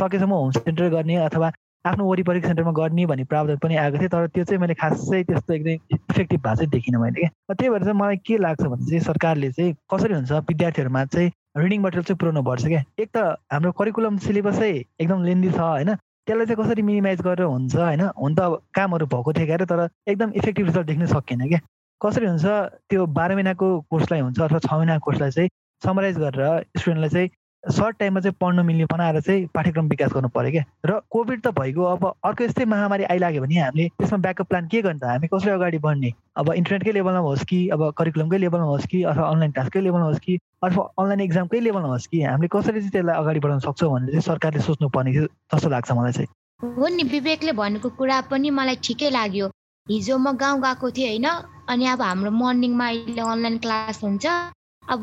सकेसम्म 0.00 0.32
होम 0.32 0.50
सेन्टर 0.56 0.88
गर्ने 0.88 1.16
अथवा 1.28 1.52
आफ्नो 1.84 2.04
वरिपरि 2.06 2.40
सेन्टरमा 2.40 2.72
गर्ने 2.72 3.06
भन्ने 3.06 3.24
प्रावधान 3.24 3.56
पनि 3.58 3.76
आएको 3.76 3.98
थियो। 3.98 4.08
तर 4.08 4.26
त्यो 4.26 4.44
चाहिँ 4.44 4.60
मैले 4.60 4.74
खासै 4.74 5.22
त्यस्तो 5.28 5.52
एकदमै 5.52 5.74
इफेक्टिभ 5.92 6.40
भएको 6.40 6.56
चाहिँ 6.56 6.70
देखिनँ 6.70 7.00
मैले 7.02 7.20
क्या। 7.20 7.54
त्यही 7.54 7.70
भएर 7.70 7.84
चाहिँ 7.84 7.98
मलाई 7.98 8.16
के 8.26 8.38
लाग्छ 8.38 8.62
भने 8.62 8.86
चाहिँ 8.86 9.00
सरकारले 9.00 9.50
चाहिँ 9.52 9.74
कसरी 9.92 10.14
हुन्छ 10.14 10.32
विद्यार्थीहरूमा 10.32 11.04
चाहिँ 11.04 11.30
रिडिङ 11.56 11.80
मटेरियल 11.82 12.04
चाहिँ 12.08 12.18
पुऱ्याउनु 12.18 12.42
पर्छ 12.48 12.66
क्या? 12.66 12.82
एक 13.00 13.08
त 13.16 13.36
हाम्रो 13.52 13.72
करिकुलम 13.72 14.16
सिलेबसै 14.24 14.72
एकदम 15.00 15.24
लेन्दी 15.24 15.50
छ 15.50 15.60
होइन? 15.60 15.96
त्यसलाई 16.26 16.46
चाहिँ 16.46 16.64
कसरी 16.64 16.82
मिनिमाइज 16.82 17.20
गरेर 17.22 17.46
हुन्छ 17.46 17.76
होइन? 17.76 18.00
हुन 18.16 18.34
त 18.34 18.40
कामहरू 18.74 19.06
भएको 19.06 19.32
थियो 19.32 19.46
क्यारे 19.46 19.66
तर 19.66 19.80
एकदम 20.08 20.32
इफेक्टिभ 20.36 20.66
रिजल्ट 20.66 20.86
देख्न 20.86 21.06
सकिएन 21.12 21.48
क्या। 21.48 21.60
कसरी 22.00 22.26
हुन्छ 22.26 22.44
त्यो 22.90 23.06
बाह्र 23.16 23.34
महिनाको 23.34 23.68
कोर्सलाई 23.90 24.20
हुन्छ 24.20 24.40
अथवा 24.40 24.58
छ 24.58 24.72
महिनाको 24.72 25.04
कोर्सलाई 25.04 25.30
चाहिँ 25.30 25.50
समराइज 25.82 26.18
गरेर 26.18 26.64
स्टुडेन्टलाई 26.78 27.10
चाहिँ 27.10 27.28
सर्ट 27.64 27.96
टाइममा 27.98 28.20
चाहिँ 28.20 28.34
पढ्न 28.40 28.64
मिल्ने 28.66 28.84
बनाएर 28.84 29.20
चाहिँ 29.20 29.46
पाठ्यक्रम 29.54 29.88
विकास 29.88 30.12
गर्नु 30.12 30.28
पऱ्यो 30.28 30.50
क्या। 30.50 30.64
र 30.86 31.00
कोभिड 31.10 31.40
त 31.42 31.48
भइगयो 31.58 31.82
अब 31.82 32.04
अर्को 32.24 32.44
यस्तै 32.44 32.64
महामारी 32.64 33.04
आइलाग्यो 33.04 33.42
भने 33.42 33.58
हामीले 33.60 33.88
त्यसमा 33.88 34.18
ब्याकअप 34.18 34.46
प्लान 34.48 34.66
के 34.68 34.82
गर्ने 34.82 34.98
त? 34.98 35.04
हामी 35.04 35.28
कसरी 35.34 35.50
अगाडि 35.50 35.78
बढ्ने? 35.78 36.10
अब 36.36 36.52
इन्टरनेटकै 36.52 36.92
लेभलमा 36.92 37.18
होस् 37.18 37.44
कि 37.46 37.58
अब 37.68 37.90
करिकुलमकै 37.98 38.38
लेभलमा 38.38 38.66
होस् 38.66 38.86
कि 38.86 39.02
अथवा 39.02 39.28
अनलाइन 39.30 39.52
क्लासकै 39.52 39.80
लेभलमा 39.80 40.06
होस् 40.06 40.20
कि 40.20 40.38
अथवा 40.64 40.82
अनलाइन 40.98 41.20
इक्जामकै 41.20 41.60
लेभलमा 41.60 41.88
होस् 41.88 42.06
कि 42.06 42.22
हामीले 42.22 42.48
कसरी 42.52 42.80
चाहिँ 42.80 42.90
त्यसलाई 42.90 43.16
अगाडि 43.16 43.40
बढाउन 43.40 43.60
सक्छौँ 43.60 43.90
भनेर 43.92 44.10
चाहिँ 44.10 44.22
सरकारले 44.22 44.60
सोच्नु 44.60 44.88
पर्ने 44.88 45.12
जस्तो 45.12 45.68
लाग्छ 45.68 45.92
मलाई 45.92 46.12
चाहिँ। 46.12 46.28
हो 46.78 46.86
नि 46.88 47.02
विवेकले 47.14 47.52
भनेको 47.52 47.88
कुरा 47.98 48.20
पनि 48.30 48.50
मलाई 48.50 48.76
ठिकै 48.82 49.10
लाग्यो। 49.10 49.46
हिजो 49.86 50.18
म 50.18 50.32
गाउँ 50.38 50.60
गएको 50.62 50.90
थिएँ 50.90 51.08
होइन? 51.08 51.26
अनि 51.68 51.86
अब 51.86 52.02
हाम्रो 52.02 52.30
मर्निङमा 52.30 52.86
अहिले 52.86 53.22
अनलाइन 53.22 53.58
क्लास 53.58 54.02
हुन्छ। 54.04 54.26
अब 54.26 55.02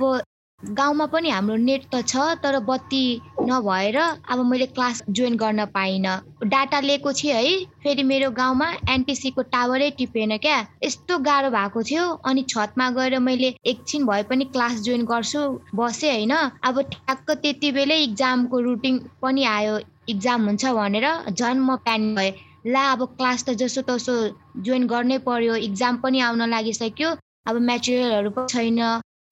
गाउँमा 0.63 1.05
पनि 1.05 1.29
हाम्रो 1.29 1.55
नेट 1.57 1.83
त 1.93 2.01
छ 2.03 2.23
तर 2.43 2.59
बत्ती 2.61 3.03
नभएर 3.41 3.97
अब 3.97 4.39
मैले 4.45 4.65
क्लास 4.67 5.01
जोइन 5.09 5.35
गर्न 5.37 5.65
पाइनँ। 5.71 6.15
डाटा 6.45 6.79
लिएको 6.79 7.13
थिएँ 7.13 7.33
है 7.33 7.53
फेरि 7.83 8.03
मेरो 8.03 8.29
गाउँमा 8.31 8.67
एनटिसीको 8.89 9.41
टावरै 9.55 9.89
टिपेन 9.97 10.37
क्या। 10.37 10.57
यस्तो 10.83 11.17
गाह्रो 11.19 11.49
भएको 11.49 11.83
थियो 11.83 12.03
अनि 12.27 12.43
छतमा 12.49 12.89
गएर 12.91 13.17
मैले 13.19 13.53
एकछिन 13.65 14.05
भए 14.05 14.23
पनि 14.29 14.45
क्लास 14.51 14.81
जोइन 14.83 15.05
गर्छु 15.05 15.41
बसेँ 15.75 16.11
होइन। 16.11 16.35
अब 16.61 16.81
ठ्याक्क 16.91 17.31
त्यति 17.31 17.71
बेलै 17.71 18.03
इक्जामको 18.03 18.59
रुटिन 18.59 18.99
पनि 19.21 19.43
आयो 19.47 19.79
इक्जाम 20.09 20.45
हुन्छ 20.45 20.65
भनेर 20.75 21.07
झन् 21.31 21.59
म 21.59 21.75
प्यान 21.87 22.13
भएँ। 22.15 22.33
ला 22.67 22.83
अब 22.91 23.03
क्लास 23.17 23.45
त 23.45 23.55
जसो 23.55 23.81
तसो 23.87 24.15
जोइन 24.59 24.87
गर्नै 24.87 25.17
पर्यो 25.23 25.55
इक्जाम 25.67 25.97
पनि 26.03 26.19
आउन 26.19 26.49
लागिसक्यो। 26.49 27.09
अब 27.47 27.55
मेटेरियलहरू 27.63 28.29
पनि 28.29 28.47
छैन। 28.51 28.81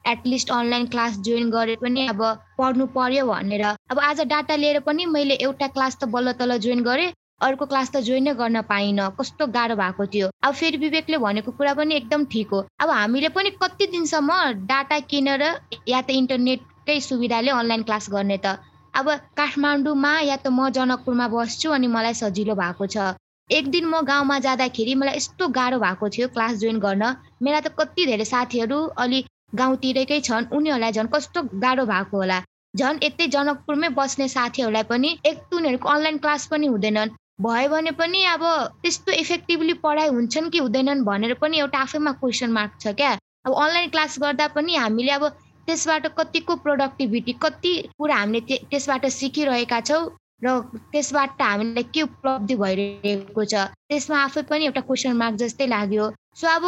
एटलिस्ट 0.06 0.52
अनलाइन 0.52 0.86
क्लास 0.88 1.18
जोइन 1.28 1.50
गरे 1.52 1.76
पनि 1.82 2.08
अब 2.08 2.22
पढ्नु 2.58 2.86
पर्यो 2.96 3.26
भनेर। 3.28 3.64
अब 3.92 4.00
आज 4.00 4.22
डाटा 4.34 4.56
लिएर 4.56 4.80
पनि 4.88 5.06
मैले 5.06 5.36
एउटा 5.48 5.68
क्लास 5.68 5.98
त 5.98 6.12
बल्ल 6.14 6.32
तल 6.40 6.58
जोइन 6.66 6.84
गरेँ 6.84 7.12
अर्को 7.42 7.66
क्लास 7.66 7.92
त 7.92 8.02
जोइन 8.06 8.24
नै 8.24 8.34
गर्न 8.34 8.62
पाइनँ। 8.70 9.10
कस्तो 9.20 9.48
गाह्रो 9.58 9.76
भएको 9.76 10.06
थियो। 10.14 10.30
अब 10.44 10.54
फेरि 10.54 10.78
विवेकले 10.78 11.18
भनेको 11.26 11.52
कुरा 11.60 11.74
पनि 11.74 11.96
एकदम 11.96 12.26
ठिक 12.32 12.50
हो। 12.54 12.64
अब 12.82 12.90
हामीले 12.90 13.30
पनि 13.36 13.50
कति 13.62 13.86
दिनसम्म 13.94 14.40
डाटा 14.66 15.00
किनेर 15.12 15.44
या 15.90 16.02
त 16.02 16.10
इन्टरनेटकै 16.22 17.00
सुविधाले 17.10 17.52
अनलाइन 17.52 17.84
क्लास 17.84 18.10
गर्ने 18.10 18.38
त। 18.46 18.58
अब 18.94 19.10
काठमाडौँमा 19.38 20.14
या 20.32 20.36
त 20.38 20.48
म 20.50 20.70
जनकपुरमा 20.74 21.28
बस्छु 21.30 21.72
अनि 21.72 21.88
मलाई 21.94 22.14
सजिलो 22.24 22.56
भएको 22.56 22.86
छ। 22.88 23.14
एक 23.50 23.70
दिन 23.72 23.86
म 23.86 24.02
गाउँमा 24.04 24.38
जाँदाखेरि 24.44 24.96
मलाई 24.96 25.16
यस्तो 25.16 25.48
गाह्रो 25.54 25.80
भएको 25.80 26.10
थियो 26.10 26.28
क्लास 26.36 26.54
जोइन 26.62 26.80
गर्न। 26.80 27.04
मेरा 27.44 27.60
त 27.60 27.68
कति 27.80 28.06
धेरै 28.06 28.26
साथीहरू 28.26 28.80
अलि 28.98 29.20
गाउँतिरकै 29.54 30.20
छन्। 30.28 30.50
उनीहरूलाई 30.56 30.92
झन् 30.92 31.12
कस्तो 31.14 31.42
गाह्रो 31.64 31.86
भएको 31.86 32.18
होला। 32.18 32.40
झन् 32.74 33.04
यतै 33.04 33.28
जनकपुरमै 33.36 33.90
बस्ने 33.98 34.28
साथीहरूलाई 34.30 34.84
पनि 34.92 35.10
एक 35.26 35.38
त 35.40 35.54
उनीहरूको 35.54 35.90
अनलाइन 35.90 36.18
क्लास 36.24 36.46
पनि 36.52 36.68
हुँदैनन्। 36.68 37.16
भयो 37.42 37.70
भने 37.70 37.92
पनि 37.98 38.24
अब 38.26 38.44
त्यस्तो 38.84 39.12
इफेक्टिभली 39.14 39.74
पढाइ 39.82 40.08
हुन्छन् 40.10 40.50
कि 40.50 40.58
हुँदैनन् 40.58 41.04
भनेर 41.06 41.34
पनि 41.42 41.58
एउटा 41.60 41.80
आफैमा 41.80 42.12
क्वेसन 42.22 42.52
मार्क 42.52 42.78
छ 42.82 42.94
क्या। 43.00 43.12
अब 43.46 43.54
अनलाइन 43.56 43.90
क्लास 43.90 44.20
गर्दा 44.20 44.48
पनि 44.56 44.76
हामीले 44.76 45.12
अब 45.12 45.28
त्यसबाट 45.68 46.08
कतिको 46.18 46.56
प्रोडक्टिभिटी 46.66 47.34
कति 47.44 47.74
कुरा 47.98 48.16
हामीले 48.16 48.58
त्यसबाट 48.72 49.06
सिकिरहेका 49.16 49.80
छौँ। 49.82 50.04
र 50.42 50.60
त्यसबाट 50.94 51.42
हामीलाई 51.42 51.84
के 51.94 52.02
उपलब्धि 52.02 52.56
भइरहेको 52.56 53.44
छ? 53.44 53.66
त्यसमा 53.90 54.18
आफै 54.24 54.42
पनि 54.50 54.66
एउटा 54.66 54.82
क्वेसन 54.88 55.18
मार्क 55.22 55.36
जस्तै 55.42 55.68
लाग्यो। 55.68 56.10
सो 56.40 56.48
अब 56.48 56.66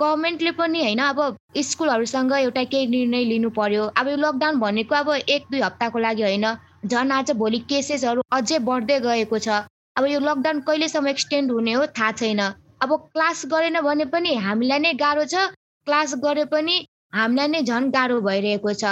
गभर्मेन्टले 0.00 0.50
पनि 0.58 0.82
होइन 0.82 1.02
अब 1.04 1.20
स्कुलहरूसँग 1.68 2.32
एउटा 2.38 2.64
केही 2.72 2.86
निर्णय 2.94 3.24
लिनु 3.32 3.50
पर्यो। 3.58 3.84
अब 3.96 4.08
यो 4.08 4.16
लकडाउन 4.24 4.60
भनेको 4.60 4.94
अब 4.94 5.08
एक 5.36 5.48
दुई 5.50 5.60
हप्ताको 5.60 5.98
लागि 6.06 6.22
होइन। 6.22 6.46
झन् 6.86 7.12
आज 7.12 7.30
भोलि 7.40 7.58
केसेसहरू 7.70 8.22
अझै 8.38 8.58
बढ्दै 8.68 9.00
गएको 9.06 9.38
छ। 9.38 9.48
अब 9.96 10.04
यो 10.06 10.20
लकडाउन 10.20 10.60
कहिलेसम्म 10.68 11.08
एक्सटेन्ड 11.08 11.52
हुने 11.52 11.72
हो 11.72 11.86
थाहा 11.96 12.12
छैन। 12.20 12.40
अब 12.84 12.90
क्लास 13.16 13.42
गरेन 13.52 13.80
भने 13.80 14.04
पनि 14.12 14.34
हामीलाई 14.46 14.78
नै 14.78 14.92
गाह्रो 15.02 15.24
छ। 15.24 15.48
क्लास 15.86 16.14
गरे 16.24 16.44
पनि 16.52 16.76
हामीलाई 17.14 17.48
नै 17.48 17.62
झन् 17.62 17.92
गाह्रो 17.96 18.20
भइरहेको 18.28 18.72
छ। 18.74 18.84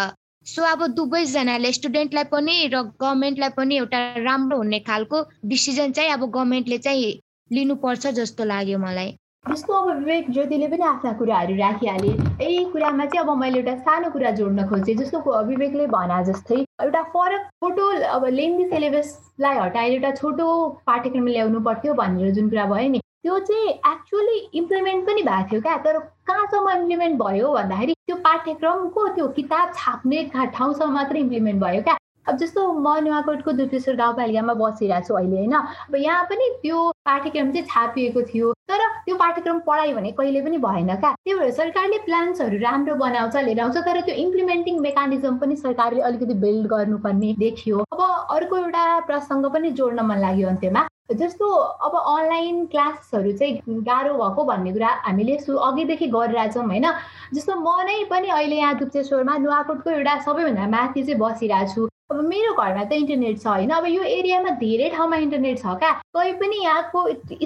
सो 0.46 0.62
अब 0.62 0.86
दुवैजनाले 0.94 1.72
स्टुडेन्टलाई 1.72 2.24
पनि 2.32 2.54
र 2.72 2.80
गभर्मेन्टलाई 3.00 3.50
पनि 3.56 3.76
एउटा 3.76 4.00
राम्रो 4.24 4.56
हुने 4.56 4.78
खालको 4.88 5.20
डिसिजन 5.48 5.92
चाहिँ 5.92 6.10
अब 6.12 6.24
गभर्मेन्टले 6.30 6.78
चाहिँ 6.78 7.12
लिनुपर्छ 7.50 8.06
जस्तो 8.18 8.44
लाग्यो 8.44 8.78
मलाई। 8.78 9.14
जस्तो 9.48 9.72
अब 9.74 9.88
विवेक 9.98 10.30
ज्योतिले 10.30 10.68
पनि 10.68 10.84
आफ्ना 10.84 11.12
कुराहरू 11.12 11.56
राखिहाले 11.56 12.08
यही 12.08 12.64
कुरामा 12.72 13.06
चाहिँ 13.06 13.24
अब 13.24 13.36
मैले 13.40 13.58
एउटा 13.58 13.74
सानो 13.88 14.10
कुरा 14.10 14.30
जोड्न 14.40 14.66
खोजेँ 14.68 14.94
जस्तो 14.96 15.42
विवेकले 15.48 15.86
भना 15.96 16.22
जस्तै। 16.28 16.60
एउटा 16.82 17.02
फरक 17.16 17.48
छोटो 17.64 17.88
अब 18.08 18.26
लेन्दी 18.36 18.64
सिलेबसलाई 18.68 19.58
हटाएर 19.58 19.92
एउटा 19.92 20.10
छोटो 20.20 20.46
पाठ्यक्रम 20.86 21.26
ल्याउनु 21.28 21.60
पर्थ्यो 21.68 21.94
भनेर 21.94 22.30
जुन 22.34 22.48
कुरा 22.48 22.66
भयो 22.72 22.88
नि 22.90 23.03
त्यो 23.24 23.38
चाहिँ 23.40 23.68
एक्चुअली 23.68 24.38
इम्प्लिमेन्ट 24.60 25.06
पनि 25.06 25.22
भएको 25.22 25.48
थियो 25.50 25.60
क्या 25.60 25.76
तर 25.84 25.98
कहाँसम्म 26.28 26.70
इम्प्लिमेन्ट 26.70 27.18
भयो 27.20 27.52
भन्दाखेरि 27.52 27.92
त्यो 28.06 28.16
पाठ्यक्रमको 28.24 29.06
त्यो 29.14 29.28
किताब 29.36 29.72
छाप्ने 29.76 30.22
ठाउँसम्म 30.34 30.92
मात्रै 30.94 31.20
इम्प्लिमेन्ट 31.20 31.60
भयो 31.62 31.82
क्या। 31.82 31.96
अब 32.28 32.36
जस्तो 32.38 32.60
म 32.72 32.92
नुवाकोटको 33.04 33.52
दुधेश्वर 33.52 33.96
गाउँपालिकामा 33.96 34.54
बसिरहेको 34.60 35.06
छु 35.08 35.14
अहिले 35.14 35.36
होइन 35.36 35.54
अब 35.54 35.96
यहाँ 35.96 36.24
पनि 36.28 36.48
त्यो 36.62 36.78
पाठ्यक्रम 37.08 37.52
चाहिँ 37.52 37.66
छापिएको 37.72 38.22
थियो 38.28 38.52
तर 38.68 38.80
त्यो 39.06 39.16
पाठ्यक्रम 39.16 39.58
पढाइ 39.66 39.92
भने 39.94 40.10
कहिले 40.20 40.40
पनि 40.44 40.58
भएन 40.58 40.94
क्या। 40.94 41.12
त्यही 41.12 41.38
भएर 41.38 41.50
सरकारले 41.58 41.98
प्लान्सहरू 42.04 42.58
राम्रो 42.60 42.94
बनाउँछ 43.04 43.36
लिएर 43.36 43.60
आउँछ 43.60 43.76
तर 43.88 44.00
त्यो 44.00 44.14
इम्प्लिमेन्टिङ 44.24 44.80
मेकानिजम 44.80 45.38
पनि 45.38 45.56
सरकारले 45.56 46.00
अलिकति 46.08 46.34
बिल्ड 46.44 46.66
गर्नुपर्ने 46.70 47.32
देखियो। 47.38 47.84
अब 47.92 48.00
अर्को 48.36 48.56
एउटा 48.58 48.84
प्रसङ्ग 49.08 49.52
पनि 49.54 49.70
जोड्न 49.80 50.06
मन 50.10 50.18
लाग्यो 50.20 50.48
अन्त्यमा। 50.48 50.86
जस्तो 51.10 51.46
अब 51.84 51.96
अनलाइन 51.96 52.64
क्लासहरू 52.66 53.32
चाहिँ 53.38 53.82
गाह्रो 53.84 54.14
भएको 54.14 54.44
भन्ने 54.44 54.72
कुरा 54.72 54.88
हामीले 55.04 55.38
सु 55.38 55.56
अघिदेखि 55.56 56.06
गरिरहेछौँ 56.08 56.64
होइन? 56.64 56.86
जस्तो 57.34 57.54
म 57.60 57.68
नै 57.84 58.04
पनि 58.10 58.28
अहिले 58.28 58.56
यहाँ 58.56 58.78
दुप्चेश्वरमा 58.78 59.36
नुवाकोटको 59.38 59.90
एउटा 59.90 60.18
सबैभन्दा 60.24 60.66
माथि 60.66 61.02
चाहिँ 61.04 61.20
बसिरहेको 61.20 61.74
छु। 61.74 61.88
अब 62.10 62.20
मेरो 62.24 62.52
घरमा 62.54 62.84
त 62.84 62.92
इन्टरनेट 62.92 63.36
छ 63.42 63.46
होइन? 63.46 63.70
अब 63.70 63.86
यो 63.86 64.02
एरियामा 64.02 64.50
धेरै 64.64 64.88
ठाउँमा 64.96 65.16
इन्टरनेट 65.28 65.58
छ 65.60 65.76
क्या 65.76 65.92
कोही 66.14 66.32
पनि 66.40 66.56
यहाँको 66.64 67.00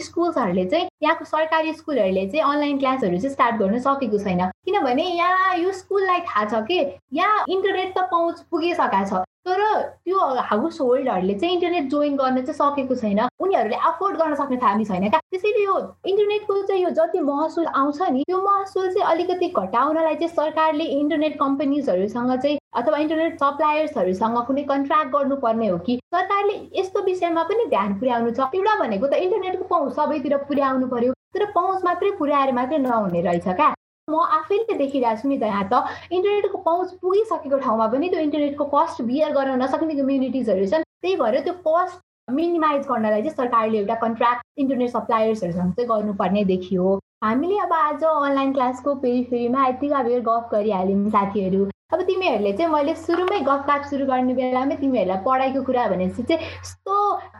स्कुल्सहरूले 0.06 0.64
चाहिँ 0.70 0.88
यहाँको 1.02 1.24
सरकारी 1.24 1.72
स्कुलहरूले 1.74 2.26
चाहिँ 2.30 2.44
अनलाइन 2.52 2.78
क्लासहरू 2.78 3.18
चाहिँ 3.18 3.34
स्टार्ट 3.34 3.56
गर्न 3.58 3.78
सकेको 3.78 4.18
छैन। 4.18 4.46
किनभने 4.66 5.04
यहाँ 5.18 5.56
यो 5.58 5.72
स्कुललाई 5.72 6.20
थाहा 6.30 6.44
छ 6.46 6.62
कि? 6.70 6.78
यहाँ 7.12 7.44
इन्टरनेट 7.48 7.90
त 7.98 8.06
पहुँच 8.10 8.40
पुगिसकेको 8.50 9.04
छ। 9.10 9.24
तर 9.48 9.60
त्यो 10.04 10.18
हाउस 10.50 10.80
होल्डहरूले 10.80 11.34
चाहिँ 11.34 11.54
इन्टरनेट 11.54 11.88
जोइन 11.90 12.16
गर्न 12.16 12.40
चाहिँ 12.44 12.58
सकेको 12.58 12.94
छैन। 12.94 13.20
उनीहरूले 13.40 13.76
अफोर्ड 13.90 14.16
गर्न 14.18 14.34
सक्ने 14.40 14.56
थाहा 14.62 14.82
छैन 14.84 15.08
क्या। 15.08 15.20
त्यसैले 15.32 15.64
यो 15.64 15.76
इन्टरनेटको 16.06 16.62
चाहिँ 16.68 16.82
यो 16.82 16.90
जति 16.98 17.20
महसुल 17.28 17.66
आउँछ 17.80 18.02
नि 18.12 18.22
त्यो 18.28 18.40
महसुल 18.42 18.92
चाहिँ 18.92 19.06
अलिकति 19.12 19.48
घटाउनलाई 19.56 20.14
चाहिँ 20.14 20.34
सरकारले 20.34 20.84
इन्टरनेट 20.98 21.38
कम्पनीजहरूसँग 21.40 22.32
चाहिँ 22.36 22.58
अथवा 22.76 22.98
इन्टरनेट 22.98 23.38
सप्लायर्सहरूसँग 23.40 24.38
कुनै 24.46 24.62
कन्ट्र्याक्ट 24.72 25.12
गर्नुपर्ने 25.16 25.68
हो 25.68 25.78
कि। 25.86 25.98
सरकारले 26.14 26.54
यस्तो 26.76 27.02
विषयमा 27.08 27.42
पनि 27.48 27.64
ध्यान 27.70 27.98
पुर्याउनु 27.98 28.30
छ। 28.30 28.52
एउटा 28.54 28.74
भनेको 28.84 29.06
त 29.06 29.24
इन्टरनेटको 29.24 29.64
पहुँच 29.64 29.92
सबैतिर 29.96 30.36
पुर्याउनु 30.44 30.86
पर्यो। 30.92 31.12
तर 31.34 31.44
पहुँच 31.56 31.84
मात्रै 31.84 32.10
पुर्याएर 32.18 32.52
मात्रै 32.52 32.78
नहुने 32.78 33.20
रहेछ 33.22 33.48
क्या। 33.48 33.74
म 34.08 34.20
आफैले 34.38 34.74
देखिरहेको 34.78 35.22
छु 35.22 35.28
नि 35.28 35.38
त 35.38 35.42
यहाँ 35.52 35.68
त। 35.72 35.84
इन्टरनेटको 36.12 36.58
पहुँच 36.68 36.92
पुगिसकेको 37.02 37.58
ठाउँमा 37.64 37.86
पनि 37.94 38.08
त्यो 38.08 38.20
इन्टरनेटको 38.20 38.64
कस्ट 38.74 39.02
बियर 39.08 39.32
गर्न 39.32 39.62
नसक्ने 39.62 39.94
कम्युनिटिजहरू 39.94 40.66
छन्। 40.66 40.82
त्यही 40.82 41.16
भएर 41.16 41.40
त्यो 41.40 41.54
कस्ट 41.66 42.00
मिनिमाइज 42.28 42.86
गर्नलाई 42.88 43.22
चाहिँ 43.22 43.36
सरकारले 43.36 43.78
एउटा 43.78 43.94
कन्ट्र्याक्ट 44.04 44.60
इन्टरनेट 44.60 44.90
सप्लायर्सहरूसँग 44.90 45.72
चाहिँ 45.72 45.88
गर्नुपर्ने 45.88 46.44
देखियो। 46.44 46.98
हामीले 47.24 47.58
अब 47.58 47.72
आज 47.72 48.04
अनलाइन 48.04 48.52
क्लासको 48.52 48.94
पेरिफेरीमा 49.04 49.66
यतिका 49.66 50.02
बेर 50.02 50.20
गफ 50.28 50.48
गरिहाल्यौँ 50.52 51.10
साथीहरू। 51.10 51.64
अब 51.92 52.00
तिमीहरूले 52.04 52.52
चाहिँ 52.52 52.72
मैले 52.72 52.94
सुरुमै 52.94 53.38
गफकाप 53.40 53.82
सुरु 53.90 54.06
गर्ने 54.06 54.34
बेलामै 54.38 54.76
तिमीहरूलाई 54.76 55.20
पढाइको 55.24 55.60
कुरा 55.64 55.86
भनेपछि 55.88 56.22
चाहिँ 56.22 56.40
यस्तो 56.44 56.96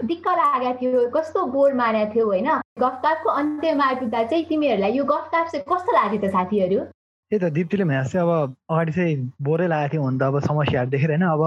दिक्क 0.08 0.28
लागेको 0.38 0.72
थियो 0.80 1.08
कस्तो 1.16 1.44
बोर 1.52 1.74
मानेको 1.80 2.14
थियो 2.14 2.24
होइन। 2.26 2.48
गफकापको 2.80 3.28
अन्त्यमा 3.40 3.84
आइपुग्दा 3.86 4.22
चाहिँ 4.30 4.44
तिमीहरूलाई 4.48 4.96
यो 4.96 5.04
गफकाप 5.04 5.46
चाहिँ 5.52 5.64
कस्तो 5.68 5.92
लाग्यो 5.92 6.20
त 6.20 6.32
साथीहरू? 6.32 6.78
त्यही 6.80 7.40
त 7.44 7.52
दिप्तीले 7.58 7.84
भने 7.84 8.04
चाहिँ 8.08 8.24
अब 8.24 8.56
अगाडि 8.72 8.92
चाहिँ 8.96 9.16
बोरै 9.36 9.66
लागेको 9.68 9.92
थियो 9.92 10.02
हुन 10.02 10.18
त 10.18 10.22
अब 10.22 10.40
समस्याहरू 10.48 10.90
देखेर 10.96 11.10
होइन। 11.12 11.28
अब 11.28 11.42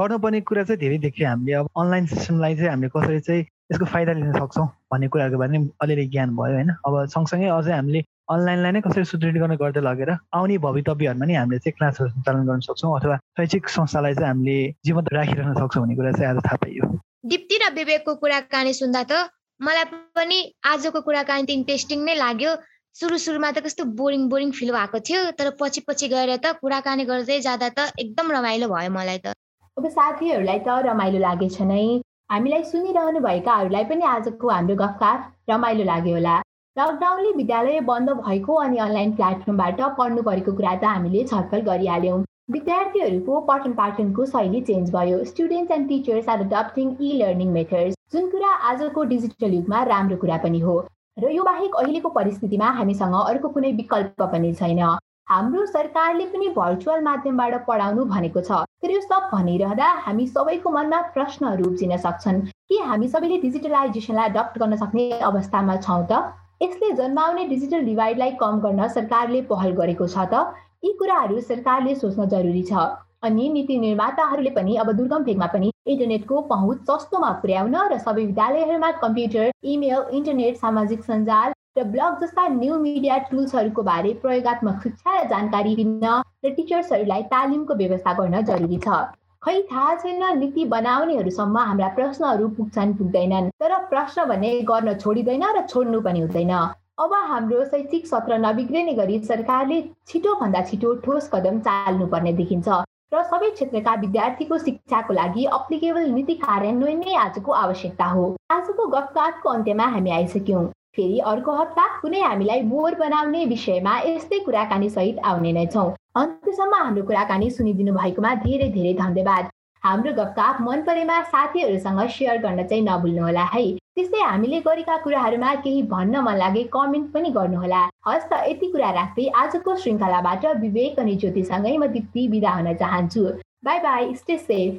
गर्नुपर्ने 0.00 0.40
कुरा 0.48 0.62
चाहिँ 0.64 0.80
धेरै 0.80 0.98
देखियो 1.04 1.28
हामीले। 1.28 1.52
अब 1.60 1.68
अनलाइन 1.76 2.06
सिस्टमलाई 2.08 2.54
चाहिँ 2.56 2.70
हामीले 2.72 2.90
कसरी 2.96 3.20
चाहिँ 3.20 3.44
यसको 3.70 3.84
फाइदा 3.92 4.12
लिन 4.12 4.32
सक्छौँ 4.32 4.66
भन्ने 4.92 5.08
कुराहरूको 5.12 5.38
बारेमा 5.38 5.66
अलिअलि 5.82 6.06
ज्ञान 6.14 6.30
भयो 6.36 6.54
होइन। 6.54 6.70
अब 6.86 6.94
सँगसँगै 7.14 7.48
अझै 7.50 7.72
हामीले 7.72 8.00
अनलाइनलाई 8.34 8.72
नै 8.72 8.80
कसरी 8.86 9.04
सुदृढीकरण 9.10 9.54
गर्दै 9.62 9.82
लगेर 9.86 10.10
आउने 10.38 10.58
भवितव्यहरूमा 10.66 11.26
नि 11.26 11.34
हामीले 11.34 11.58
चाहिँ 11.64 11.74
क्लासहरू 11.78 12.10
सञ्चालन 12.10 12.46
गर्न 12.46 12.60
सक्छौँ 12.68 12.92
अथवा 12.98 13.16
शैक्षिक 13.38 13.68
संस्थालाई 13.76 14.14
चाहिँ 14.14 14.28
हामीले 14.28 14.56
जीवन्त 14.86 15.12
राखिरहन 15.18 15.54
सक्छौँ 15.58 15.82
भन्ने 15.82 15.96
कुरा 15.96 16.12
चाहिँ 16.12 16.30
आज 16.30 16.38
थाहा 16.46 16.56
पाइयो। 16.62 16.84
दिप्ती 17.26 17.56
र 17.58 17.72
विवेकको 17.74 18.14
कुराकानी 18.22 18.72
सुन्दा 18.80 19.02
त 19.10 19.12
मलाई 19.60 19.84
पनि 20.14 20.38
आजको 20.72 21.00
कुराकानी 21.02 21.46
त 21.46 21.50
इन्ट्रेस्टिङ 21.58 21.98
नै 22.06 22.14
लाग्यो। 22.22 22.56
सुरु 22.96 23.16
सुरुमा 23.20 23.50
त 23.52 23.60
कस्तो 23.64 23.84
बोरिङ 23.96 24.22
बोरिङ 24.28 24.50
फिल 24.58 24.70
भएको 24.72 24.98
थियो 25.06 25.20
तर 25.38 25.50
पछि 25.60 25.80
पछि 25.88 26.08
गएर 26.08 26.30
त 26.36 26.56
कुराकानी 26.62 27.04
गर्दै 27.04 27.40
जाँदा 27.46 27.68
त 27.68 27.92
एकदम 27.98 28.30
रमाइलो 28.32 28.68
भयो 28.72 28.90
मलाई 28.94 29.18
त। 29.24 29.34
अब 29.76 29.88
साथीहरूलाई 29.96 30.58
त 30.66 30.68
रमाइलो 30.86 31.18
लागेछ 31.20 31.60
नै। 31.70 31.82
हामीलाई 32.30 32.62
सुनिरहनु 32.64 33.20
भएकाहरूलाई 33.20 33.84
पनि 33.88 34.04
आजको 34.04 34.48
हाम्रो 34.48 34.74
गफकाफ 34.76 35.50
रमाइलो 35.50 35.84
लाग्यो 35.84 36.14
होला। 36.14 36.34
लकडाउनले 36.76 37.30
विद्यालय 37.32 37.80
बन्द 37.90 38.10
भएको 38.16 38.54
अनि 38.62 38.78
अनलाइन 38.86 39.12
प्लेटफर्मबाट 39.18 39.80
पढ्नु 39.98 40.22
परेको 40.28 40.52
कुरा 40.56 40.72
त 40.74 40.84
हामीले 40.84 41.22
छलफल 41.32 41.60
गरिहाल्यौँ। 41.68 42.18
विद्यार्थीहरूको 42.54 43.40
पठन 43.50 43.72
पाठनको 43.78 44.26
शैली 44.32 44.60
चेन्ज 44.70 44.90
भयो। 44.96 45.22
Students 45.30 45.76
and 45.76 45.88
teachers 45.88 46.28
are 46.28 46.42
adapting 46.42 46.90
e 46.90 47.12
learning 47.22 47.52
methods 47.58 47.94
जुन 48.12 48.28
कुरा 48.34 48.50
आजको 48.72 49.04
डिजिटल 49.14 49.54
युगमा 49.58 49.82
राम्रो 49.92 50.16
कुरा 50.26 50.42
पनि 50.46 50.60
हो। 50.66 50.76
र 51.18 51.30
यो 51.36 51.44
बाहेक 51.50 51.82
अहिलेको 51.82 52.08
परिस्थितिमा 52.18 52.72
हामीसँग 52.80 53.14
अर्को 53.22 53.48
कुनै 53.54 53.72
विकल्प 53.78 54.30
पनि 54.34 54.52
छैन। 54.62 54.82
हाम्रो 55.28 55.64
सरकारले 55.66 56.24
पनि 56.32 56.48
भर्चुअल 56.56 57.00
माध्यमबाट 57.02 57.54
पढाउनु 57.66 58.04
भनेको 58.10 58.40
छ। 58.40 58.58
तर 58.82 58.90
यो 58.90 59.00
सब 59.00 59.28
भनिरहँदा 59.32 59.86
हामी 60.02 60.26
सबैको 60.26 60.70
मनमा 60.70 61.00
प्रश्नहरू 61.14 61.64
उब्जिन 61.66 61.96
सक्छन्। 61.96 62.40
के 62.70 62.78
हामी 62.90 63.08
सबैले 63.08 63.38
डिजिटलाइजेसनलाई 63.44 64.30
एडप्ट 64.30 64.58
गर्न 64.58 64.76
सक्ने 64.82 65.08
अवस्थामा 65.30 65.76
छौँ 65.86 66.06
त? 66.10 66.20
यसले 66.62 66.90
जन्माउने 67.02 67.44
डिजिटल 67.46 67.82
डिभाइडलाई 67.90 68.30
कम 68.38 68.60
गर्न 68.66 68.88
सरकारले 68.94 69.42
पहल 69.50 69.74
गरेको 69.82 70.06
छ 70.06 70.28
त? 70.30 70.46
यी 70.84 70.92
कुराहरू 71.02 71.40
सरकारले 71.50 71.94
सोच्न 71.96 72.28
जरुरी 72.30 72.62
छ। 72.70 72.86
अनि 73.26 73.48
नीति 73.50 73.78
निर्माताहरूले 73.82 74.54
पनि 74.54 74.76
अब 74.78 74.92
दुर्गम 74.94 75.24
भेगमा 75.26 75.46
पनि 75.50 75.72
इन्टरनेटको 75.90 76.40
पहुँच 76.54 76.86
सस्तोमा 76.86 77.32
पुर्याउन 77.42 77.76
र 77.90 77.98
सबै 77.98 78.24
विद्यालयहरूमा 78.24 78.90
कम्प्युटर 79.02 79.50
इमेल 79.74 80.16
इन्टरनेट 80.20 80.56
सामाजिक 80.62 81.04
सञ्जाल 81.04 81.55
र 81.76 81.82
ब्लग 81.84 82.20
जस्ता 82.20 82.46
न्यू 82.48 82.76
मिडिया 82.80 83.16
टुल्सहरूको 83.28 83.82
बारे 83.82 84.12
प्रयोगत्मक 84.20 84.82
शिक्षा 84.82 85.14
र 85.14 85.24
जानकारी 85.28 85.74
दिन 85.76 86.04
र 86.04 86.50
टिचर्सहरूलाई 86.50 87.22
तालिमको 87.32 87.74
व्यवस्था 87.80 88.12
गर्न 88.20 88.40
जरुरी 88.50 88.78
छ। 88.78 89.00
खै 89.44 89.60
थाहा 89.70 89.94
छैन 89.96 90.22
नीति 90.38 90.64
बनाउनेहरूसम्म 90.72 91.58
हाम्रा 91.60 91.88
प्रश्नहरू 91.98 92.48
पुग्छन् 92.56 92.94
पुग्दैनन् 92.98 93.50
तर 93.60 93.74
प्रश्न 93.90 94.24
भने 94.30 94.52
गर्न 94.70 94.94
छोडिँदैन 94.96 95.44
र 95.56 95.66
छोड्नु 95.66 96.00
पनि 96.00 96.20
हुँदैन। 96.20 96.54
अब 96.98 97.12
हाम्रो 97.32 97.64
शैक्षिक 97.66 98.06
सत्र 98.06 98.38
नबिग्रिने 98.40 98.94
गरी 98.94 99.18
सरकारले 99.26 99.82
छिटोभन्दा 100.08 100.62
छिटो 100.70 100.94
ठोस 101.04 101.28
कदम 101.34 101.60
चाल्नुपर्ने 101.68 102.32
देखिन्छ 102.40 102.68
र 103.14 103.22
सबै 103.26 103.50
क्षेत्रका 103.50 103.94
विद्यार्थीको 104.00 104.58
शिक्षाको 104.64 105.14
लागि 105.20 105.44
अप्लिकेबल 105.58 106.08
नीति 106.14 106.34
कार्यान्वयन 106.40 107.04
नै 107.04 107.14
आजको 107.26 107.52
आवश्यकता 107.58 108.06
हो। 108.14 108.24
आजको 108.50 108.86
गफकाटको 108.96 109.48
अन्त्यमा 109.50 109.86
हामी 109.92 110.10
आइसक्यौँ। 110.22 110.64
फेरि 110.96 111.18
अर्को 111.30 111.52
हप्ता 111.52 111.86
कुनै 112.00 112.20
हामीलाई 112.20 112.62
बोर 112.68 112.94
बनाउने 113.00 113.44
विषयमा 113.46 113.94
यस्तै 114.06 114.38
कुराकानी 114.44 114.88
सहित 114.90 115.18
आउने 115.30 115.52
नै 115.52 115.66
छौँ। 115.74 115.90
अन्त्यसम्म 116.16 116.74
हाम्रो 116.74 117.02
कुराकानी 117.08 117.50
सुनिदिनु 117.50 117.92
भएकोमा 117.92 118.34
धेरै 118.44 118.68
धेरै 118.76 118.94
धन्यवाद। 119.00 119.44
हाम्रो 119.82 120.12
गफकाफ 120.12 120.60
मन 120.60 120.80
परेमा 120.82 121.16
साथीहरूसँग 121.32 122.00
सेयर 122.08 122.38
गर्न 122.44 122.62
चाहिँ 122.66 122.84
नभुल्नुहोला 122.84 123.44
है। 123.52 123.64
त्यस्तै 123.96 124.20
हामीले 124.20 124.60
गरेका 124.60 124.96
कुराहरूमा 125.04 125.50
केही 125.66 125.82
भन्न 125.92 126.14
मन 126.26 126.36
लागे 126.36 126.62
कमेन्ट 126.72 127.06
पनि 127.12 127.30
गर्नुहोला। 127.36 127.82
हस् 128.08 128.28
त 128.32 128.32
यति 128.48 128.66
कुरा 128.72 128.90
राख्दै 128.98 129.26
आजको 129.42 129.76
श्रृङ्खलाबाट 129.76 130.42
विवेक 130.64 130.98
अनि 131.04 131.14
ज्योतिसँगै 131.22 131.76
म 131.76 131.86
दिप्ती 131.94 132.22
बिदा 132.34 132.50
हुन 132.56 132.68
चाहन्छु। 132.82 133.22
Bye 133.64 133.78
bye 133.86 134.14
stay 134.16 134.36
safe. 134.48 134.72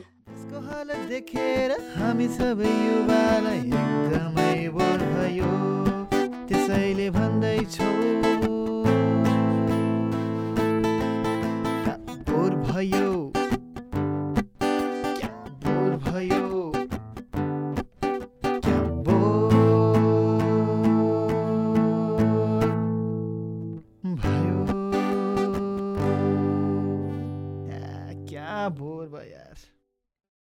देखेर 1.10 1.71
हामी 1.97 2.27
सबै 2.38 2.73
युवालाई 2.84 3.62
त्यसैले 6.67 7.10
भन्दैछौ? 7.15 7.86
भयो? 12.27 12.51
भयो? 12.67 13.08
क्या 15.15 15.32
भयो? 15.88 16.43
बोर 28.80 29.06
भयो? 29.15 29.37